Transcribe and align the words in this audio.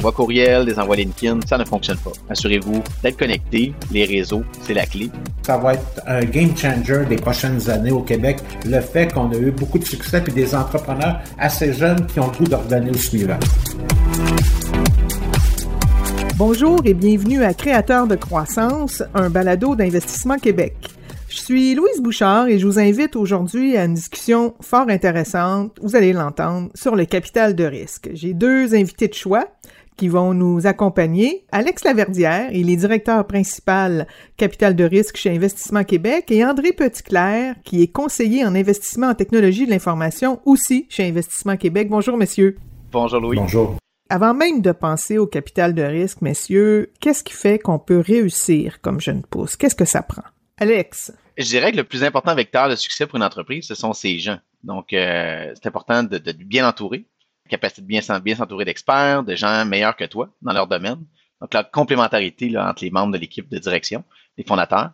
envois 0.00 0.12
courriel, 0.12 0.64
des 0.64 0.78
envois 0.78 0.96
LinkedIn, 0.96 1.40
ça 1.46 1.58
ne 1.58 1.64
fonctionne 1.66 1.98
pas. 1.98 2.12
Assurez-vous 2.30 2.82
d'être 3.02 3.18
connecté. 3.18 3.74
Les 3.92 4.06
réseaux, 4.06 4.42
c'est 4.62 4.72
la 4.72 4.86
clé. 4.86 5.10
Ça 5.42 5.58
va 5.58 5.74
être 5.74 6.00
un 6.06 6.24
game 6.24 6.56
changer 6.56 7.04
des 7.06 7.16
prochaines 7.16 7.68
années 7.68 7.90
au 7.90 8.00
Québec. 8.00 8.38
Le 8.64 8.80
fait 8.80 9.12
qu'on 9.12 9.30
a 9.30 9.36
eu 9.36 9.50
beaucoup 9.50 9.78
de 9.78 9.84
succès 9.84 10.24
et 10.26 10.30
des 10.30 10.54
entrepreneurs 10.54 11.20
assez 11.38 11.74
jeunes 11.74 12.06
qui 12.06 12.18
ont 12.18 12.30
le 12.32 12.38
goût 12.38 12.44
d'ordonner 12.44 12.90
au 12.90 12.96
suivant. 12.96 13.38
Bonjour 16.36 16.80
et 16.86 16.94
bienvenue 16.94 17.44
à 17.44 17.52
Créateurs 17.52 18.06
de 18.06 18.16
croissance, 18.16 19.02
un 19.12 19.28
balado 19.28 19.76
d'investissement 19.76 20.38
Québec. 20.38 20.76
Je 21.28 21.36
suis 21.36 21.74
Louise 21.74 22.00
Bouchard 22.00 22.48
et 22.48 22.58
je 22.58 22.66
vous 22.66 22.78
invite 22.78 23.16
aujourd'hui 23.16 23.76
à 23.76 23.84
une 23.84 23.94
discussion 23.94 24.54
fort 24.62 24.88
intéressante, 24.88 25.78
vous 25.82 25.94
allez 25.94 26.14
l'entendre, 26.14 26.70
sur 26.74 26.96
le 26.96 27.04
capital 27.04 27.54
de 27.54 27.64
risque. 27.64 28.08
J'ai 28.14 28.32
deux 28.32 28.74
invités 28.74 29.06
de 29.06 29.14
choix 29.14 29.44
qui 30.00 30.08
vont 30.08 30.32
nous 30.32 30.66
accompagner. 30.66 31.44
Alex 31.52 31.84
Laverdière, 31.84 32.48
il 32.54 32.70
est 32.70 32.76
directeur 32.76 33.26
principal 33.26 34.06
capital 34.38 34.74
de 34.74 34.84
risque 34.84 35.18
chez 35.18 35.28
Investissement 35.28 35.84
Québec, 35.84 36.30
et 36.30 36.42
André 36.42 36.72
Petitclerc, 36.72 37.56
qui 37.64 37.82
est 37.82 37.88
conseiller 37.88 38.46
en 38.46 38.54
investissement 38.54 39.08
en 39.08 39.14
technologie 39.14 39.66
de 39.66 39.70
l'information 39.70 40.40
aussi 40.46 40.86
chez 40.88 41.06
Investissement 41.06 41.58
Québec. 41.58 41.88
Bonjour, 41.90 42.16
messieurs. 42.16 42.56
Bonjour, 42.90 43.20
Louis. 43.20 43.36
Bonjour. 43.36 43.76
Avant 44.08 44.32
même 44.32 44.62
de 44.62 44.72
penser 44.72 45.18
au 45.18 45.26
capital 45.26 45.74
de 45.74 45.82
risque, 45.82 46.22
messieurs, 46.22 46.94
qu'est-ce 47.02 47.22
qui 47.22 47.34
fait 47.34 47.58
qu'on 47.58 47.78
peut 47.78 48.00
réussir 48.00 48.80
comme 48.80 49.02
jeune 49.02 49.20
pousse? 49.20 49.54
Qu'est-ce 49.54 49.76
que 49.76 49.84
ça 49.84 50.00
prend? 50.00 50.24
Alex. 50.56 51.12
Je 51.36 51.44
dirais 51.44 51.72
que 51.72 51.76
le 51.76 51.84
plus 51.84 52.04
important 52.04 52.34
vecteur 52.34 52.70
de 52.70 52.74
succès 52.74 53.06
pour 53.06 53.16
une 53.16 53.22
entreprise, 53.22 53.66
ce 53.66 53.74
sont 53.74 53.92
ses 53.92 54.18
gens. 54.18 54.38
Donc, 54.64 54.94
euh, 54.94 55.52
c'est 55.54 55.66
important 55.66 56.02
de, 56.04 56.16
de, 56.16 56.32
bien 56.32 56.66
entourer, 56.66 57.04
capacité 57.50 57.82
de 57.82 57.86
bien, 57.86 58.34
s'entourer 58.34 58.64
d'experts, 58.64 59.22
de 59.22 59.34
gens 59.34 59.64
meilleurs 59.64 59.96
que 59.96 60.04
toi 60.04 60.30
dans 60.42 60.52
leur 60.52 60.66
domaine. 60.66 61.04
Donc, 61.40 61.54
la 61.54 61.64
complémentarité 61.64 62.56
entre 62.56 62.84
les 62.84 62.90
membres 62.90 63.12
de 63.12 63.18
l'équipe 63.18 63.48
de 63.48 63.58
direction, 63.58 64.04
les 64.36 64.44
fondateurs. 64.44 64.92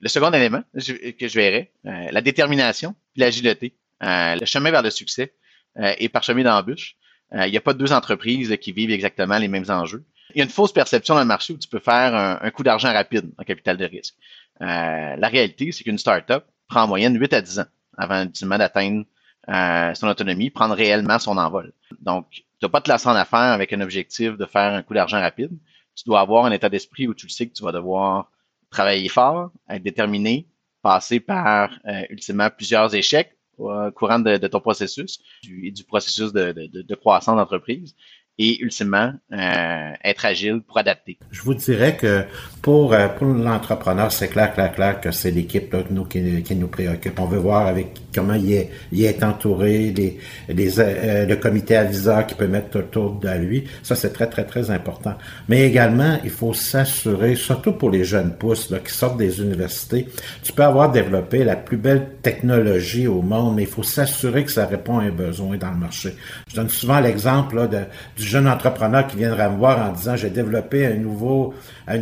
Le 0.00 0.08
second 0.08 0.32
élément 0.32 0.62
que 0.74 1.28
je 1.28 1.34
verrais, 1.34 1.72
euh, 1.86 2.08
la 2.10 2.20
détermination 2.20 2.94
et 3.16 3.20
l'agilité. 3.20 3.74
Euh, 4.02 4.36
le 4.36 4.46
chemin 4.46 4.70
vers 4.70 4.82
le 4.82 4.90
succès 4.90 5.34
est 5.76 6.08
parsemé 6.08 6.42
d'embûches. 6.42 6.96
Il 7.32 7.50
n'y 7.50 7.56
a 7.56 7.60
pas 7.60 7.74
deux 7.74 7.92
entreprises 7.92 8.56
qui 8.60 8.72
vivent 8.72 8.90
exactement 8.90 9.38
les 9.38 9.46
mêmes 9.46 9.66
enjeux. 9.68 10.04
Il 10.34 10.38
y 10.38 10.40
a 10.40 10.44
une 10.44 10.50
fausse 10.50 10.72
perception 10.72 11.14
dans 11.14 11.20
le 11.20 11.26
marché 11.26 11.52
où 11.52 11.58
tu 11.58 11.68
peux 11.68 11.78
faire 11.78 12.14
un, 12.14 12.38
un 12.40 12.50
coup 12.50 12.64
d'argent 12.64 12.92
rapide 12.92 13.30
en 13.38 13.44
capital 13.44 13.76
de 13.76 13.84
risque. 13.84 14.14
Euh, 14.60 15.16
la 15.16 15.28
réalité, 15.28 15.70
c'est 15.72 15.84
qu'une 15.84 15.98
startup 15.98 16.44
prend 16.68 16.82
en 16.82 16.88
moyenne 16.88 17.18
8 17.18 17.32
à 17.32 17.40
10 17.40 17.60
ans 17.60 17.66
avant 17.96 18.24
d'atteindre 18.24 19.04
euh, 19.48 19.94
son 19.94 20.08
autonomie, 20.08 20.50
prendre 20.50 20.74
réellement 20.74 21.18
son 21.18 21.36
envol. 21.38 21.72
Donc, 22.00 22.26
tu 22.60 22.68
pas 22.68 22.80
te 22.80 22.90
lancer 22.90 23.08
en 23.08 23.14
affaires 23.14 23.52
avec 23.52 23.72
un 23.72 23.80
objectif 23.80 24.36
de 24.36 24.46
faire 24.46 24.74
un 24.74 24.82
coup 24.82 24.94
d'argent 24.94 25.20
rapide. 25.20 25.52
Tu 25.94 26.04
dois 26.04 26.20
avoir 26.20 26.44
un 26.44 26.52
état 26.52 26.68
d'esprit 26.68 27.08
où 27.08 27.14
tu 27.14 27.26
le 27.26 27.30
sais 27.30 27.46
que 27.46 27.54
tu 27.54 27.62
vas 27.62 27.72
devoir 27.72 28.30
travailler 28.70 29.08
fort, 29.08 29.50
être 29.68 29.82
déterminé, 29.82 30.46
passer 30.82 31.20
par 31.20 31.70
euh, 31.86 32.02
ultimement 32.10 32.50
plusieurs 32.50 32.94
échecs 32.94 33.34
au 33.56 33.90
courant 33.90 34.20
de, 34.20 34.36
ton 34.46 34.60
processus 34.60 35.18
et 35.42 35.72
du, 35.72 35.82
processus 35.82 36.32
de, 36.32 36.52
de, 36.52 36.82
de 36.82 36.94
croissance 36.94 37.36
d'entreprise 37.36 37.96
et 38.38 38.62
ultimement 38.62 39.12
euh, 39.32 39.92
être 40.04 40.24
agile 40.24 40.60
pour 40.66 40.78
adapter. 40.78 41.18
Je 41.30 41.42
vous 41.42 41.54
dirais 41.54 41.96
que 41.96 42.24
pour 42.62 42.92
euh, 42.92 43.08
pour 43.08 43.26
l'entrepreneur, 43.26 44.12
c'est 44.12 44.28
clair, 44.28 44.54
clair, 44.54 44.72
clair 44.72 45.00
que 45.00 45.10
c'est 45.10 45.30
l'équipe 45.30 45.74
nous 45.90 46.04
qui, 46.04 46.42
qui, 46.42 46.54
nous 46.54 46.68
préoccupe. 46.68 47.18
On 47.18 47.26
veut 47.26 47.38
voir 47.38 47.66
avec 47.66 47.88
comment 48.14 48.34
il 48.34 48.52
est, 48.52 48.70
il 48.92 49.04
est 49.04 49.22
entouré, 49.22 49.90
les, 49.90 50.18
les 50.48 50.80
euh, 50.80 51.26
le 51.26 51.36
comité 51.36 51.76
aviseur 51.76 52.26
qui 52.26 52.34
peut 52.34 52.46
mettre 52.46 52.78
autour 52.78 53.14
de 53.14 53.28
lui. 53.30 53.64
Ça, 53.82 53.94
c'est 53.94 54.12
très, 54.12 54.28
très, 54.28 54.44
très 54.44 54.70
important. 54.70 55.14
Mais 55.48 55.62
également, 55.62 56.18
il 56.24 56.30
faut 56.30 56.54
s'assurer, 56.54 57.34
surtout 57.34 57.72
pour 57.72 57.90
les 57.90 58.04
jeunes 58.04 58.34
pousses 58.36 58.70
là, 58.70 58.78
qui 58.78 58.92
sortent 58.92 59.18
des 59.18 59.40
universités, 59.40 60.06
tu 60.42 60.52
peux 60.52 60.64
avoir 60.64 60.92
développé 60.92 61.44
la 61.44 61.56
plus 61.56 61.76
belle 61.76 62.08
technologie 62.22 63.06
au 63.06 63.22
monde, 63.22 63.56
mais 63.56 63.62
il 63.62 63.68
faut 63.68 63.82
s'assurer 63.82 64.44
que 64.44 64.50
ça 64.50 64.66
répond 64.66 64.98
à 64.98 65.04
un 65.04 65.10
besoin 65.10 65.56
dans 65.56 65.70
le 65.70 65.76
marché. 65.76 66.14
Je 66.48 66.56
donne 66.56 66.68
souvent 66.68 67.00
l'exemple 67.00 67.68
de, 67.68 67.80
du 68.16 68.27
jeune 68.28 68.48
entrepreneur 68.48 69.06
qui 69.06 69.16
viendra 69.16 69.48
me 69.48 69.56
voir 69.56 69.88
en 69.88 69.92
disant 69.92 70.16
j'ai 70.16 70.30
développé 70.30 70.86
un 70.86 70.94
nouveau 70.94 71.54
un 71.86 71.98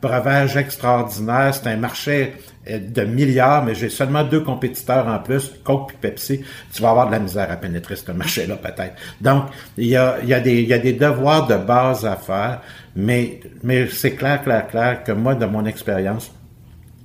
breuvage 0.00 0.56
extraordinaire, 0.56 1.52
c'est 1.54 1.68
un 1.68 1.76
marché 1.76 2.34
euh, 2.70 2.78
de 2.78 3.02
milliards, 3.02 3.64
mais 3.64 3.74
j'ai 3.74 3.90
seulement 3.90 4.24
deux 4.24 4.40
compétiteurs 4.40 5.06
en 5.06 5.18
plus, 5.18 5.52
Coke 5.64 5.92
et 5.92 5.96
Pepsi, 6.00 6.40
tu 6.72 6.82
vas 6.82 6.90
avoir 6.90 7.06
de 7.08 7.12
la 7.12 7.18
misère 7.18 7.50
à 7.50 7.56
pénétrer 7.56 7.96
ce 7.96 8.12
marché-là 8.12 8.56
peut-être. 8.56 8.94
Donc, 9.20 9.44
il 9.76 9.88
y 9.88 9.96
a, 9.96 10.18
il 10.22 10.28
y, 10.28 10.34
a 10.34 10.40
des, 10.40 10.62
il 10.62 10.68
y 10.68 10.74
a 10.74 10.78
des 10.78 10.92
devoirs 10.92 11.46
de 11.46 11.56
base 11.56 12.06
à 12.06 12.16
faire, 12.16 12.60
mais, 12.96 13.40
mais 13.62 13.88
c'est 13.88 14.12
clair, 14.12 14.42
clair, 14.42 14.66
clair 14.68 15.04
que 15.04 15.12
moi, 15.12 15.34
de 15.34 15.46
mon 15.46 15.66
expérience, 15.66 16.30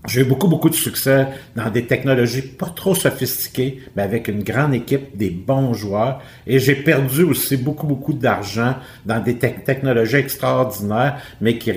j'ai 0.08 0.22
eu 0.22 0.24
beaucoup, 0.24 0.48
beaucoup 0.48 0.70
de 0.70 0.76
succès 0.76 1.28
dans 1.56 1.70
des 1.70 1.86
technologies 1.86 2.42
pas 2.42 2.72
trop 2.74 2.96
sophistiquées, 2.96 3.82
mais 3.96 4.04
avec 4.04 4.28
une 4.28 4.44
grande 4.44 4.74
équipe, 4.74 5.16
des 5.18 5.30
bons 5.30 5.74
joueurs. 5.74 6.22
Et 6.48 6.60
j'ai 6.60 6.76
perdu 6.76 7.24
aussi 7.24 7.58
beaucoup, 7.58 7.86
beaucoup 7.86 8.14
d'argent 8.14 8.76
dans 9.06 9.22
des 9.22 9.36
technologies 9.38 10.16
extraordinaires, 10.16 11.22
mais 11.42 11.58
qui, 11.58 11.72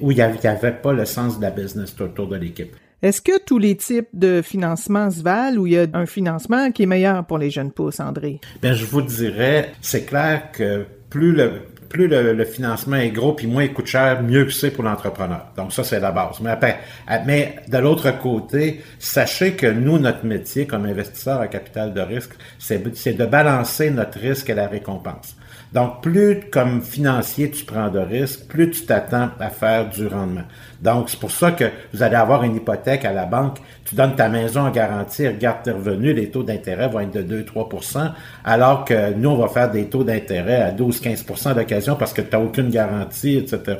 où 0.00 0.12
il 0.12 0.14
n'y 0.14 0.20
avait, 0.20 0.46
avait, 0.46 0.72
pas 0.72 0.92
le 0.92 1.04
sens 1.04 1.38
de 1.38 1.42
la 1.42 1.50
business 1.50 1.94
autour 2.00 2.28
de 2.28 2.36
l'équipe. 2.36 2.74
Est-ce 3.02 3.20
que 3.20 3.42
tous 3.44 3.58
les 3.58 3.76
types 3.76 4.08
de 4.12 4.42
financement 4.42 5.10
se 5.10 5.22
valent 5.22 5.60
ou 5.60 5.66
il 5.66 5.74
y 5.74 5.78
a 5.78 5.86
un 5.94 6.06
financement 6.06 6.72
qui 6.72 6.82
est 6.82 6.86
meilleur 6.86 7.24
pour 7.26 7.38
les 7.38 7.50
jeunes 7.50 7.70
pousses, 7.70 8.00
André? 8.00 8.40
Bien, 8.60 8.74
je 8.74 8.84
vous 8.84 9.02
dirais, 9.02 9.72
c'est 9.80 10.04
clair 10.04 10.50
que 10.52 10.84
plus 11.08 11.32
le, 11.32 11.62
plus 11.88 12.08
le, 12.08 12.44
financement 12.44 12.96
est 12.96 13.10
gros, 13.10 13.32
puis 13.32 13.46
moins 13.46 13.64
il 13.64 13.72
coûte 13.72 13.86
cher, 13.86 14.22
mieux 14.22 14.50
c'est 14.50 14.70
pour 14.70 14.84
l'entrepreneur. 14.84 15.46
Donc 15.56 15.72
ça, 15.72 15.84
c'est 15.84 16.00
la 16.00 16.12
base. 16.12 16.40
Mais, 16.40 16.50
après, 16.50 16.80
mais 17.26 17.56
de 17.68 17.78
l'autre 17.78 18.10
côté, 18.20 18.82
sachez 18.98 19.52
que 19.52 19.66
nous, 19.66 19.98
notre 19.98 20.24
métier 20.24 20.66
comme 20.66 20.84
investisseur 20.84 21.40
à 21.40 21.48
capital 21.48 21.94
de 21.94 22.00
risque, 22.00 22.32
c'est 22.58 23.16
de 23.16 23.26
balancer 23.26 23.90
notre 23.90 24.18
risque 24.18 24.50
et 24.50 24.54
la 24.54 24.68
récompense. 24.68 25.36
Donc, 25.72 26.02
plus 26.02 26.40
comme 26.50 26.80
financier 26.80 27.50
tu 27.50 27.64
prends 27.64 27.88
de 27.88 27.98
risques, 27.98 28.46
plus 28.48 28.70
tu 28.70 28.86
t'attends 28.86 29.30
à 29.38 29.50
faire 29.50 29.88
du 29.90 30.06
rendement. 30.06 30.44
Donc, 30.80 31.10
c'est 31.10 31.20
pour 31.20 31.30
ça 31.30 31.52
que 31.52 31.64
vous 31.92 32.02
allez 32.02 32.16
avoir 32.16 32.42
une 32.44 32.56
hypothèque 32.56 33.04
à 33.04 33.12
la 33.12 33.26
banque. 33.26 33.58
Tu 33.84 33.94
donnes 33.94 34.16
ta 34.16 34.28
maison 34.28 34.62
en 34.62 34.70
garantie, 34.70 35.26
regarde 35.26 35.62
tes 35.64 35.72
revenus, 35.72 36.14
les 36.14 36.30
taux 36.30 36.42
d'intérêt 36.42 36.88
vont 36.88 37.00
être 37.00 37.12
de 37.12 37.42
2-3% 37.42 38.12
alors 38.44 38.84
que 38.84 39.12
nous, 39.14 39.30
on 39.30 39.36
va 39.36 39.48
faire 39.48 39.70
des 39.70 39.86
taux 39.86 40.04
d'intérêt 40.04 40.62
à 40.62 40.72
12-15% 40.72 41.54
d'occasion 41.54 41.96
parce 41.96 42.12
que 42.12 42.22
tu 42.22 42.30
n'as 42.32 42.42
aucune 42.42 42.70
garantie, 42.70 43.36
etc. 43.36 43.76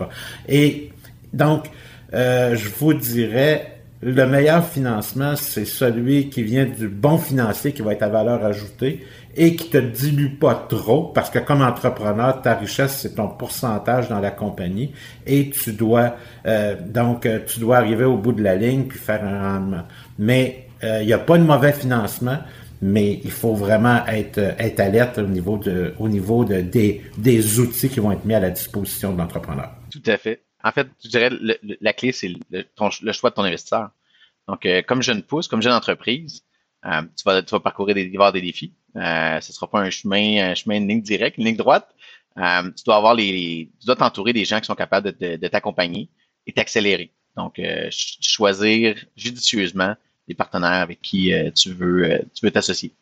Et 0.48 0.92
donc, 1.32 1.70
euh, 2.14 2.56
je 2.56 2.68
vous 2.68 2.94
dirais, 2.94 3.78
le 4.00 4.26
meilleur 4.26 4.66
financement, 4.66 5.34
c'est 5.36 5.64
celui 5.64 6.28
qui 6.28 6.42
vient 6.42 6.66
du 6.66 6.88
bon 6.88 7.18
financier 7.18 7.72
qui 7.72 7.82
va 7.82 7.92
être 7.92 8.02
à 8.02 8.08
valeur 8.08 8.44
ajoutée 8.44 9.04
et 9.38 9.56
qui 9.56 9.70
te 9.70 9.78
dilue 9.78 10.36
pas 10.38 10.66
trop 10.68 11.04
parce 11.04 11.30
que 11.30 11.38
comme 11.38 11.62
entrepreneur, 11.62 12.42
ta 12.42 12.54
richesse, 12.54 12.98
c'est 12.98 13.14
ton 13.14 13.28
pourcentage 13.28 14.08
dans 14.08 14.20
la 14.20 14.30
compagnie 14.30 14.92
et 15.26 15.48
tu 15.50 15.72
dois 15.72 16.16
euh, 16.46 16.76
donc 16.80 17.24
euh, 17.24 17.40
tu 17.46 17.60
dois 17.60 17.76
arriver 17.78 18.04
au 18.04 18.16
bout 18.16 18.32
de 18.32 18.42
la 18.42 18.56
ligne 18.56 18.84
puis 18.84 18.98
faire 18.98 19.24
un 19.24 19.54
rendement. 19.54 19.84
Mais 20.18 20.66
euh, 20.82 21.00
il 21.00 21.06
n'y 21.06 21.12
a 21.12 21.18
pas 21.18 21.38
de 21.38 21.44
mauvais 21.44 21.72
financement, 21.72 22.38
mais 22.82 23.20
il 23.24 23.30
faut 23.30 23.54
vraiment 23.54 24.04
être, 24.06 24.38
être 24.58 24.80
alerte 24.80 25.18
au 25.18 25.26
niveau 25.26 25.56
de 25.56 25.94
au 25.98 26.08
niveau 26.08 26.44
de, 26.44 26.60
des, 26.60 27.02
des 27.16 27.60
outils 27.60 27.88
qui 27.88 28.00
vont 28.00 28.12
être 28.12 28.24
mis 28.24 28.34
à 28.34 28.40
la 28.40 28.50
disposition 28.50 29.12
de 29.12 29.18
l'entrepreneur. 29.18 29.70
Tout 29.90 30.02
à 30.06 30.16
fait. 30.16 30.42
En 30.64 30.72
fait, 30.72 30.88
je 31.02 31.08
dirais 31.08 31.30
la 31.80 31.92
clé, 31.92 32.12
c'est 32.12 32.32
le, 32.50 33.12
choix 33.12 33.30
de 33.30 33.34
ton 33.34 33.44
investisseur. 33.44 33.90
Donc, 34.48 34.66
euh, 34.66 34.82
comme 34.82 35.02
jeune 35.02 35.22
pousse, 35.22 35.46
comme 35.46 35.62
jeune 35.62 35.72
entreprise, 35.72 36.44
euh, 36.84 37.02
tu, 37.16 37.22
vas, 37.24 37.42
tu 37.42 37.50
vas 37.50 37.60
parcourir 37.60 37.94
des, 37.94 38.08
des 38.08 38.40
défis. 38.40 38.72
Euh, 38.96 39.40
ce 39.40 39.52
sera 39.52 39.68
pas 39.68 39.80
un 39.80 39.90
chemin, 39.90 40.52
un 40.54 40.78
ligne 40.78 41.02
directe, 41.02 41.38
une 41.38 41.44
ligne 41.44 41.56
droite. 41.56 41.88
Euh, 42.36 42.70
tu 42.76 42.84
dois 42.84 42.96
avoir 42.96 43.14
les, 43.14 43.70
tu 43.80 43.86
dois 43.86 43.96
t'entourer 43.96 44.32
des 44.32 44.44
gens 44.44 44.60
qui 44.60 44.66
sont 44.66 44.74
capables 44.74 45.12
de, 45.18 45.48
t'accompagner 45.48 46.08
et 46.46 46.52
t'accélérer. 46.52 47.12
Donc, 47.36 47.60
choisir 47.90 48.96
judicieusement 49.16 49.94
les 50.26 50.34
partenaires 50.34 50.82
avec 50.82 51.00
qui 51.00 51.32
tu 51.54 51.72
veux, 51.72 52.20
tu 52.34 52.44
veux 52.44 52.50
t'associer. 52.50 52.92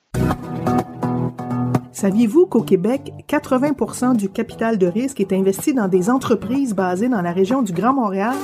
Saviez-vous 1.96 2.44
qu'au 2.44 2.62
Québec, 2.62 3.12
80% 3.26 4.18
du 4.18 4.28
capital 4.28 4.76
de 4.76 4.86
risque 4.86 5.18
est 5.20 5.32
investi 5.32 5.72
dans 5.72 5.88
des 5.88 6.10
entreprises 6.10 6.74
basées 6.74 7.08
dans 7.08 7.22
la 7.22 7.32
région 7.32 7.62
du 7.62 7.72
Grand 7.72 7.94
Montréal? 7.94 8.34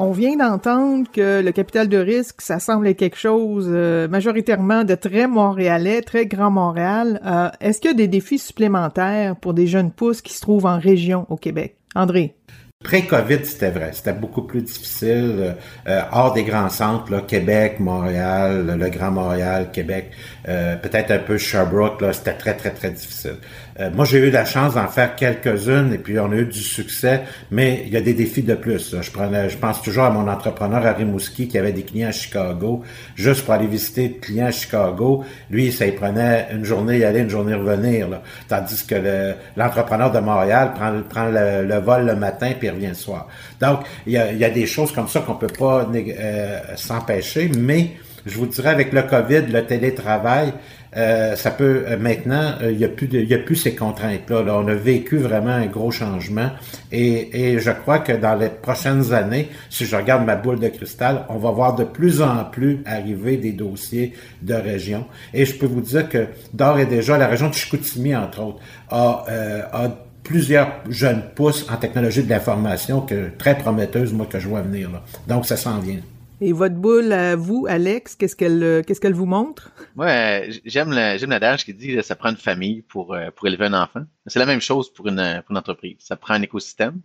On 0.00 0.10
vient 0.10 0.36
d'entendre 0.36 1.08
que 1.12 1.40
le 1.40 1.52
capital 1.52 1.88
de 1.88 1.98
risque, 1.98 2.40
ça 2.40 2.58
semble 2.58 2.88
être 2.88 2.98
quelque 2.98 3.16
chose 3.16 3.68
euh, 3.70 4.08
majoritairement 4.08 4.82
de 4.82 4.96
très 4.96 5.28
montréalais, 5.28 6.02
très 6.02 6.26
grand 6.26 6.50
Montréal. 6.50 7.20
Euh, 7.24 7.48
est-ce 7.60 7.80
qu'il 7.80 7.92
y 7.92 7.94
a 7.94 7.96
des 7.96 8.08
défis 8.08 8.38
supplémentaires 8.38 9.36
pour 9.36 9.54
des 9.54 9.68
jeunes 9.68 9.92
pousses 9.92 10.20
qui 10.20 10.34
se 10.34 10.40
trouvent 10.40 10.66
en 10.66 10.80
région 10.80 11.26
au 11.28 11.36
Québec? 11.36 11.76
André? 11.94 12.34
pré-Covid, 12.82 13.46
c'était 13.46 13.70
vrai. 13.70 13.92
C'était 13.94 14.12
beaucoup 14.12 14.42
plus 14.42 14.60
difficile. 14.60 15.54
Euh, 15.88 16.02
hors 16.12 16.34
des 16.34 16.44
grands 16.44 16.68
centres, 16.68 17.24
Québec, 17.24 17.80
Montréal, 17.80 18.76
le 18.78 18.88
Grand 18.90 19.10
Montréal, 19.10 19.70
Québec, 19.72 20.10
peut-être 20.44 21.10
un 21.10 21.18
peu 21.20 21.38
Sherbrooke, 21.38 22.04
c'était 22.12 22.34
très, 22.34 22.54
très, 22.54 22.72
très 22.72 22.90
difficile. 22.90 23.36
Euh, 23.80 23.90
moi, 23.92 24.04
j'ai 24.04 24.18
eu 24.18 24.30
la 24.30 24.44
chance 24.44 24.74
d'en 24.74 24.86
faire 24.86 25.16
quelques-unes 25.16 25.92
et 25.92 25.98
puis 25.98 26.18
on 26.20 26.30
a 26.30 26.36
eu 26.36 26.46
du 26.46 26.60
succès, 26.60 27.22
mais 27.50 27.82
il 27.86 27.92
y 27.92 27.96
a 27.96 28.00
des 28.00 28.14
défis 28.14 28.42
de 28.42 28.54
plus. 28.54 28.94
Je 29.00 29.10
prenais, 29.10 29.48
je 29.48 29.58
pense 29.58 29.82
toujours 29.82 30.04
à 30.04 30.10
mon 30.10 30.28
entrepreneur 30.28 30.86
Harry 30.86 31.04
Mouski 31.04 31.48
qui 31.48 31.58
avait 31.58 31.72
des 31.72 31.82
clients 31.82 32.08
à 32.08 32.12
Chicago, 32.12 32.82
juste 33.16 33.44
pour 33.44 33.54
aller 33.54 33.66
visiter 33.66 34.08
des 34.08 34.18
clients 34.18 34.46
à 34.46 34.52
Chicago. 34.52 35.24
Lui, 35.50 35.72
ça 35.72 35.86
y 35.86 35.92
prenait 35.92 36.48
une 36.52 36.64
journée 36.64 36.98
y 36.98 37.04
aller, 37.04 37.20
une 37.20 37.30
journée 37.30 37.54
revenir. 37.54 38.08
Là. 38.08 38.22
Tandis 38.48 38.86
que 38.86 39.34
l'entrepreneur 39.56 40.12
de 40.12 40.20
Montréal 40.20 40.72
prend, 40.74 40.92
prend 41.08 41.26
le, 41.26 41.78
vol 41.80 42.06
le 42.06 42.14
matin 42.14 42.52
puis 42.58 42.70
revient 42.70 42.88
le 42.88 42.94
soir. 42.94 43.26
Donc, 43.60 43.80
il 44.06 44.12
y 44.12 44.18
a, 44.18 44.30
il 44.30 44.38
y 44.38 44.44
a 44.44 44.50
des 44.50 44.66
choses 44.66 44.92
comme 44.92 45.08
ça 45.08 45.20
qu'on 45.20 45.34
peut 45.34 45.46
pas 45.48 45.88
euh, 45.92 46.60
s'empêcher, 46.76 47.50
mais 47.58 47.90
je 48.26 48.38
vous 48.38 48.46
dirais 48.46 48.70
avec 48.70 48.92
le 48.92 49.02
COVID, 49.02 49.42
le 49.52 49.66
télétravail, 49.66 50.52
euh, 50.96 51.34
ça 51.36 51.50
peut 51.50 51.84
euh, 51.88 51.96
maintenant, 51.96 52.54
euh, 52.62 52.70
il 52.70 52.78
n'y 52.78 52.84
a 52.84 52.88
plus 52.88 53.08
de, 53.08 53.18
y 53.20 53.34
a 53.34 53.38
plus 53.38 53.56
ces 53.56 53.74
contraintes-là. 53.74 54.42
Là. 54.42 54.58
On 54.58 54.68
a 54.68 54.74
vécu 54.74 55.16
vraiment 55.18 55.50
un 55.50 55.66
gros 55.66 55.90
changement 55.90 56.50
et, 56.92 57.52
et 57.54 57.58
je 57.58 57.70
crois 57.70 57.98
que 57.98 58.12
dans 58.12 58.34
les 58.34 58.48
prochaines 58.48 59.12
années, 59.12 59.48
si 59.70 59.86
je 59.86 59.96
regarde 59.96 60.24
ma 60.24 60.36
boule 60.36 60.60
de 60.60 60.68
cristal, 60.68 61.26
on 61.28 61.36
va 61.38 61.50
voir 61.50 61.74
de 61.74 61.84
plus 61.84 62.22
en 62.22 62.44
plus 62.44 62.80
arriver 62.86 63.36
des 63.36 63.52
dossiers 63.52 64.12
de 64.42 64.54
région. 64.54 65.06
Et 65.32 65.44
je 65.46 65.54
peux 65.58 65.66
vous 65.66 65.80
dire 65.80 66.08
que 66.08 66.26
d'ores 66.52 66.78
et 66.78 66.86
déjà, 66.86 67.18
la 67.18 67.26
région 67.26 67.48
de 67.48 67.54
Chicoutimi, 67.54 68.14
entre 68.14 68.42
autres, 68.42 68.60
a, 68.88 69.24
a 69.72 69.88
plusieurs 70.22 70.68
jeunes 70.88 71.22
pousses 71.34 71.66
en 71.70 71.76
technologie 71.76 72.22
de 72.22 72.30
l'information 72.30 73.00
que 73.00 73.30
très 73.36 73.58
prometteuses, 73.58 74.12
moi, 74.12 74.26
que 74.26 74.38
je 74.38 74.48
vois 74.48 74.62
venir. 74.62 74.90
Là. 74.90 75.02
Donc, 75.28 75.44
ça 75.46 75.56
s'en 75.56 75.78
vient. 75.80 76.00
Et 76.40 76.52
votre 76.52 76.74
boule 76.74 77.12
à 77.12 77.36
vous, 77.36 77.66
Alex, 77.68 78.16
qu'est-ce 78.16 78.34
qu'elle 78.34 78.62
euh, 78.62 78.82
qu'est-ce 78.82 79.00
qu'elle 79.00 79.14
vous 79.14 79.26
montre? 79.26 79.70
Ouais, 79.96 80.50
j'aime 80.64 80.92
j'aime 81.16 81.30
l'adage 81.30 81.64
qui 81.64 81.72
dit 81.74 81.94
que 81.94 82.02
ça 82.02 82.16
prend 82.16 82.30
une 82.30 82.36
famille 82.36 82.82
pour, 82.82 83.14
euh, 83.14 83.30
pour 83.30 83.46
élever 83.46 83.66
un 83.66 83.74
enfant. 83.74 84.04
C'est 84.26 84.40
la 84.40 84.46
même 84.46 84.60
chose 84.60 84.92
pour 84.92 85.06
une, 85.08 85.42
pour 85.42 85.52
une 85.52 85.58
entreprise. 85.58 85.96
Ça 86.00 86.16
prend 86.16 86.34
un 86.34 86.42
écosystème. 86.42 87.00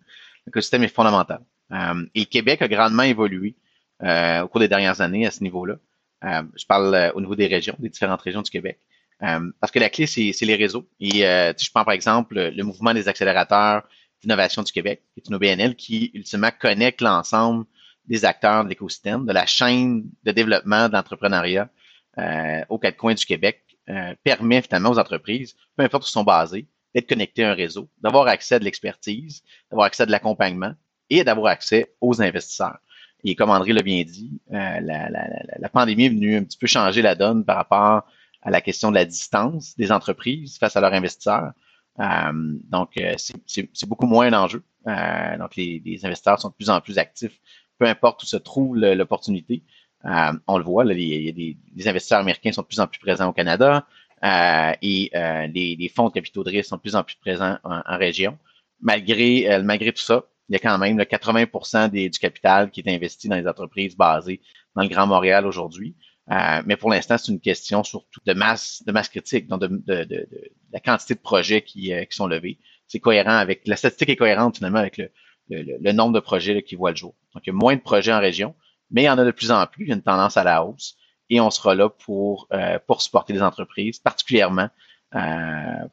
L'écosystème 0.47 0.83
est 0.83 0.93
fondamental. 0.93 1.41
Euh, 1.71 2.05
et 2.15 2.25
Québec 2.25 2.61
a 2.61 2.67
grandement 2.67 3.03
évolué 3.03 3.55
au 4.01 4.47
cours 4.47 4.61
des 4.61 4.69
dernières 4.69 5.01
années 5.01 5.27
à 5.27 5.31
ce 5.31 5.43
niveau-là. 5.43 5.75
je 6.23 6.65
parle 6.65 7.11
au 7.15 7.19
niveau 7.19 7.35
des 7.35 7.47
régions, 7.47 7.75
des 7.79 7.89
différentes 7.89 8.21
régions 8.21 8.41
du 8.41 8.49
Québec. 8.49 8.79
parce 9.19 9.71
que 9.73 9.79
la 9.79 9.89
clé, 9.89 10.07
c'est 10.07 10.45
les 10.45 10.55
réseaux. 10.55 10.87
Et 11.01 11.19
je 11.19 11.71
prends 11.71 11.83
par 11.83 11.93
exemple 11.93 12.39
le 12.39 12.63
mouvement 12.63 12.93
des 12.93 13.09
accélérateurs 13.09 13.83
d'innovation 14.21 14.63
du 14.63 14.71
Québec, 14.71 15.01
qui 15.13 15.19
est 15.19 15.27
une 15.27 15.35
OBNL, 15.35 15.75
qui 15.75 16.11
ultimement 16.13 16.51
connecte 16.57 17.01
l'ensemble 17.01 17.65
des 18.09 18.25
acteurs 18.25 18.63
de 18.63 18.69
l'écosystème, 18.69 19.25
de 19.25 19.31
la 19.31 19.45
chaîne 19.45 20.03
de 20.23 20.31
développement 20.31 20.89
d'entrepreneuriat 20.89 21.69
euh, 22.17 22.61
aux 22.69 22.79
quatre 22.79 22.97
coins 22.97 23.13
du 23.13 23.25
Québec, 23.25 23.63
euh, 23.89 24.13
permet 24.23 24.61
finalement 24.61 24.89
aux 24.89 24.99
entreprises, 24.99 25.55
peu 25.75 25.83
importe 25.83 26.03
où 26.03 26.07
ils 26.07 26.11
sont 26.11 26.23
basés, 26.23 26.67
d'être 26.93 27.07
connectés 27.07 27.43
à 27.43 27.51
un 27.51 27.53
réseau, 27.53 27.87
d'avoir 28.01 28.27
accès 28.27 28.55
à 28.55 28.59
de 28.59 28.65
l'expertise, 28.65 29.43
d'avoir 29.69 29.85
accès 29.85 30.03
à 30.03 30.05
de 30.07 30.11
l'accompagnement 30.11 30.73
et 31.09 31.23
d'avoir 31.23 31.51
accès 31.51 31.93
aux 32.01 32.21
investisseurs. 32.21 32.79
Et 33.23 33.35
comme 33.35 33.49
André 33.49 33.73
l'a 33.73 33.83
bien 33.83 34.03
dit, 34.03 34.41
euh, 34.51 34.79
la, 34.81 35.09
la, 35.09 35.27
la, 35.57 35.69
pandémie 35.69 36.05
est 36.05 36.09
venue 36.09 36.37
un 36.37 36.43
petit 36.43 36.57
peu 36.57 36.67
changer 36.67 37.01
la 37.01 37.15
donne 37.15 37.45
par 37.45 37.57
rapport 37.57 38.07
à 38.41 38.49
la 38.49 38.61
question 38.61 38.89
de 38.89 38.95
la 38.95 39.05
distance 39.05 39.75
des 39.77 39.91
entreprises 39.91 40.57
face 40.57 40.75
à 40.75 40.81
leurs 40.81 40.93
investisseurs. 40.93 41.51
Euh, 41.99 42.31
donc, 42.69 42.97
euh, 42.97 43.15
c'est 43.17 43.89
beaucoup 43.89 44.05
moins 44.05 44.27
un 44.27 44.43
enjeu. 44.43 44.63
Euh, 44.87 45.37
donc, 45.37 45.55
les, 45.55 45.81
les, 45.83 46.05
investisseurs 46.05 46.39
sont 46.39 46.49
de 46.49 46.53
plus 46.53 46.69
en 46.69 46.79
plus 46.79 46.97
actifs 46.97 47.37
peu 47.79 47.87
importe 47.87 48.21
où 48.23 48.25
se 48.27 48.37
trouve 48.37 48.77
l'opportunité. 48.77 49.63
Euh, 50.05 50.33
on 50.47 50.57
le 50.57 50.63
voit, 50.63 50.83
là, 50.83 50.93
les, 50.93 51.55
les, 51.75 51.87
investisseurs 51.87 52.19
américains 52.19 52.51
sont 52.51 52.61
de 52.61 52.67
plus 52.67 52.79
en 52.79 52.87
plus 52.87 52.99
présents 52.99 53.29
au 53.29 53.33
Canada 53.33 53.85
euh, 54.23 54.73
et 54.81 55.09
euh, 55.15 55.47
les, 55.47 55.91
fonds 55.93 56.09
de 56.09 56.13
capitaux 56.13 56.43
de 56.43 56.49
risque 56.49 56.69
sont 56.69 56.77
de 56.77 56.81
plus 56.81 56.95
en 56.95 57.03
plus 57.03 57.15
présents 57.15 57.57
en, 57.63 57.97
région. 57.97 58.37
Malgré, 58.81 59.51
euh, 59.51 59.63
malgré 59.63 59.91
tout 59.91 60.01
ça, 60.01 60.25
il 60.47 60.53
y 60.53 60.55
a 60.55 60.59
quand 60.59 60.77
même 60.77 60.97
le 60.97 61.05
80 61.05 61.89
des, 61.89 62.09
du 62.09 62.19
capital 62.19 62.71
qui 62.71 62.81
est 62.81 62.89
investi 62.93 63.27
dans 63.27 63.35
les 63.35 63.47
entreprises 63.47 63.95
basées 63.95 64.41
dans 64.75 64.83
le 64.83 64.89
Grand 64.89 65.07
Montréal 65.07 65.45
aujourd'hui. 65.45 65.95
Euh, 66.31 66.61
mais 66.65 66.77
pour 66.77 66.89
l'instant, 66.91 67.17
c'est 67.17 67.31
une 67.31 67.39
question 67.39 67.83
surtout 67.83 68.21
de 68.25 68.33
masse, 68.33 68.83
de 68.85 68.91
masse 68.91 69.09
critique, 69.09 69.47
donc 69.47 69.61
de, 69.61 69.67
de, 69.67 70.03
de, 70.03 70.27
de 70.31 70.51
la 70.71 70.79
quantité 70.79 71.15
de 71.15 71.19
projets 71.19 71.61
qui, 71.61 71.91
qui 71.91 72.15
sont 72.15 72.27
levés. 72.27 72.59
C'est 72.87 72.99
cohérent 72.99 73.37
avec 73.37 73.67
la 73.67 73.75
statistique 73.75 74.09
est 74.09 74.15
cohérente 74.15 74.57
finalement 74.57 74.79
avec 74.79 74.97
le, 74.97 75.11
le, 75.49 75.91
nombre 75.91 76.13
de 76.13 76.19
projets 76.19 76.61
qui 76.63 76.75
voient 76.75 76.91
le 76.91 76.97
jour. 76.97 77.13
Donc, 77.33 77.43
il 77.45 77.49
y 77.49 77.49
a 77.51 77.53
moins 77.53 77.75
de 77.75 77.81
projets 77.81 78.13
en 78.13 78.19
région, 78.19 78.55
mais 78.91 79.03
il 79.03 79.05
y 79.05 79.09
en 79.09 79.17
a 79.17 79.25
de 79.25 79.31
plus 79.31 79.51
en 79.51 79.65
plus. 79.65 79.85
Il 79.85 79.89
y 79.89 79.91
a 79.91 79.95
une 79.95 80.01
tendance 80.01 80.37
à 80.37 80.43
la 80.43 80.63
hausse 80.63 80.95
et 81.29 81.39
on 81.39 81.49
sera 81.49 81.75
là 81.75 81.89
pour, 81.89 82.47
euh, 82.53 82.79
pour 82.87 83.01
supporter 83.01 83.33
les 83.33 83.41
entreprises, 83.41 83.99
particulièrement 83.99 84.69
euh, 85.15 85.19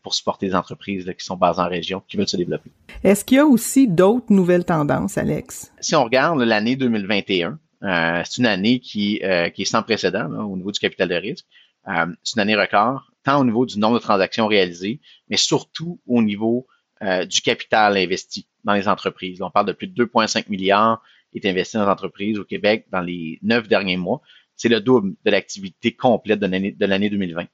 pour 0.02 0.14
supporter 0.14 0.46
les 0.46 0.54
entreprises 0.54 1.10
qui 1.18 1.24
sont 1.24 1.36
basées 1.36 1.60
en 1.60 1.68
région, 1.68 2.02
qui 2.06 2.16
veulent 2.16 2.28
se 2.28 2.36
développer. 2.36 2.70
Est-ce 3.02 3.24
qu'il 3.24 3.36
y 3.36 3.40
a 3.40 3.46
aussi 3.46 3.88
d'autres 3.88 4.30
nouvelles 4.30 4.64
tendances, 4.64 5.16
Alex? 5.16 5.72
Si 5.80 5.94
on 5.94 6.04
regarde 6.04 6.40
l'année 6.40 6.76
2021, 6.76 7.58
euh, 7.82 8.22
c'est 8.24 8.38
une 8.38 8.46
année 8.46 8.78
qui, 8.80 9.20
qui 9.54 9.62
est 9.62 9.66
sans 9.66 9.82
précédent 9.82 10.30
au 10.30 10.56
niveau 10.56 10.72
du 10.72 10.80
capital 10.80 11.08
de 11.08 11.14
risque. 11.14 11.46
c'est 12.22 12.36
une 12.36 12.40
année 12.40 12.56
record, 12.56 13.10
tant 13.24 13.40
au 13.40 13.44
niveau 13.44 13.64
du 13.64 13.78
nombre 13.78 13.94
de 13.94 14.02
transactions 14.02 14.46
réalisées, 14.46 15.00
mais 15.28 15.36
surtout 15.36 15.98
au 16.06 16.22
niveau 16.22 16.66
du 17.00 17.40
capital 17.42 17.96
investi 17.96 18.46
dans 18.64 18.72
les 18.72 18.88
entreprises. 18.88 19.42
On 19.42 19.50
parle 19.50 19.66
de 19.66 19.72
plus 19.72 19.86
de 19.86 20.04
2,5 20.04 20.48
milliards 20.48 21.02
qui 21.30 21.38
est 21.38 21.48
investi 21.48 21.76
dans 21.76 21.84
les 21.84 21.90
entreprises 21.90 22.38
au 22.38 22.44
Québec 22.44 22.86
dans 22.90 23.00
les 23.00 23.38
neuf 23.42 23.68
derniers 23.68 23.96
mois. 23.96 24.22
C'est 24.56 24.68
le 24.70 24.80
double 24.80 25.14
de 25.24 25.30
l'activité 25.30 25.92
complète 25.92 26.40
de 26.40 26.86
l'année 26.86 27.10
2020. 27.10 27.46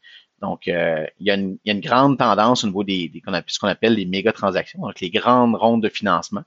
Donc, 0.42 0.66
euh, 0.66 1.06
il, 1.20 1.26
y 1.28 1.30
a 1.30 1.34
une, 1.34 1.80
grande 1.80 2.18
tendance 2.18 2.64
au 2.64 2.66
niveau 2.66 2.82
des, 2.82 3.10
ce 3.46 3.58
qu'on 3.60 3.68
appelle 3.68 3.94
les 3.94 4.04
méga 4.04 4.32
transactions, 4.32 4.80
donc 4.80 5.00
les 5.00 5.08
grandes 5.08 5.54
rondes 5.54 5.82
de 5.82 5.88
financement 5.88 6.42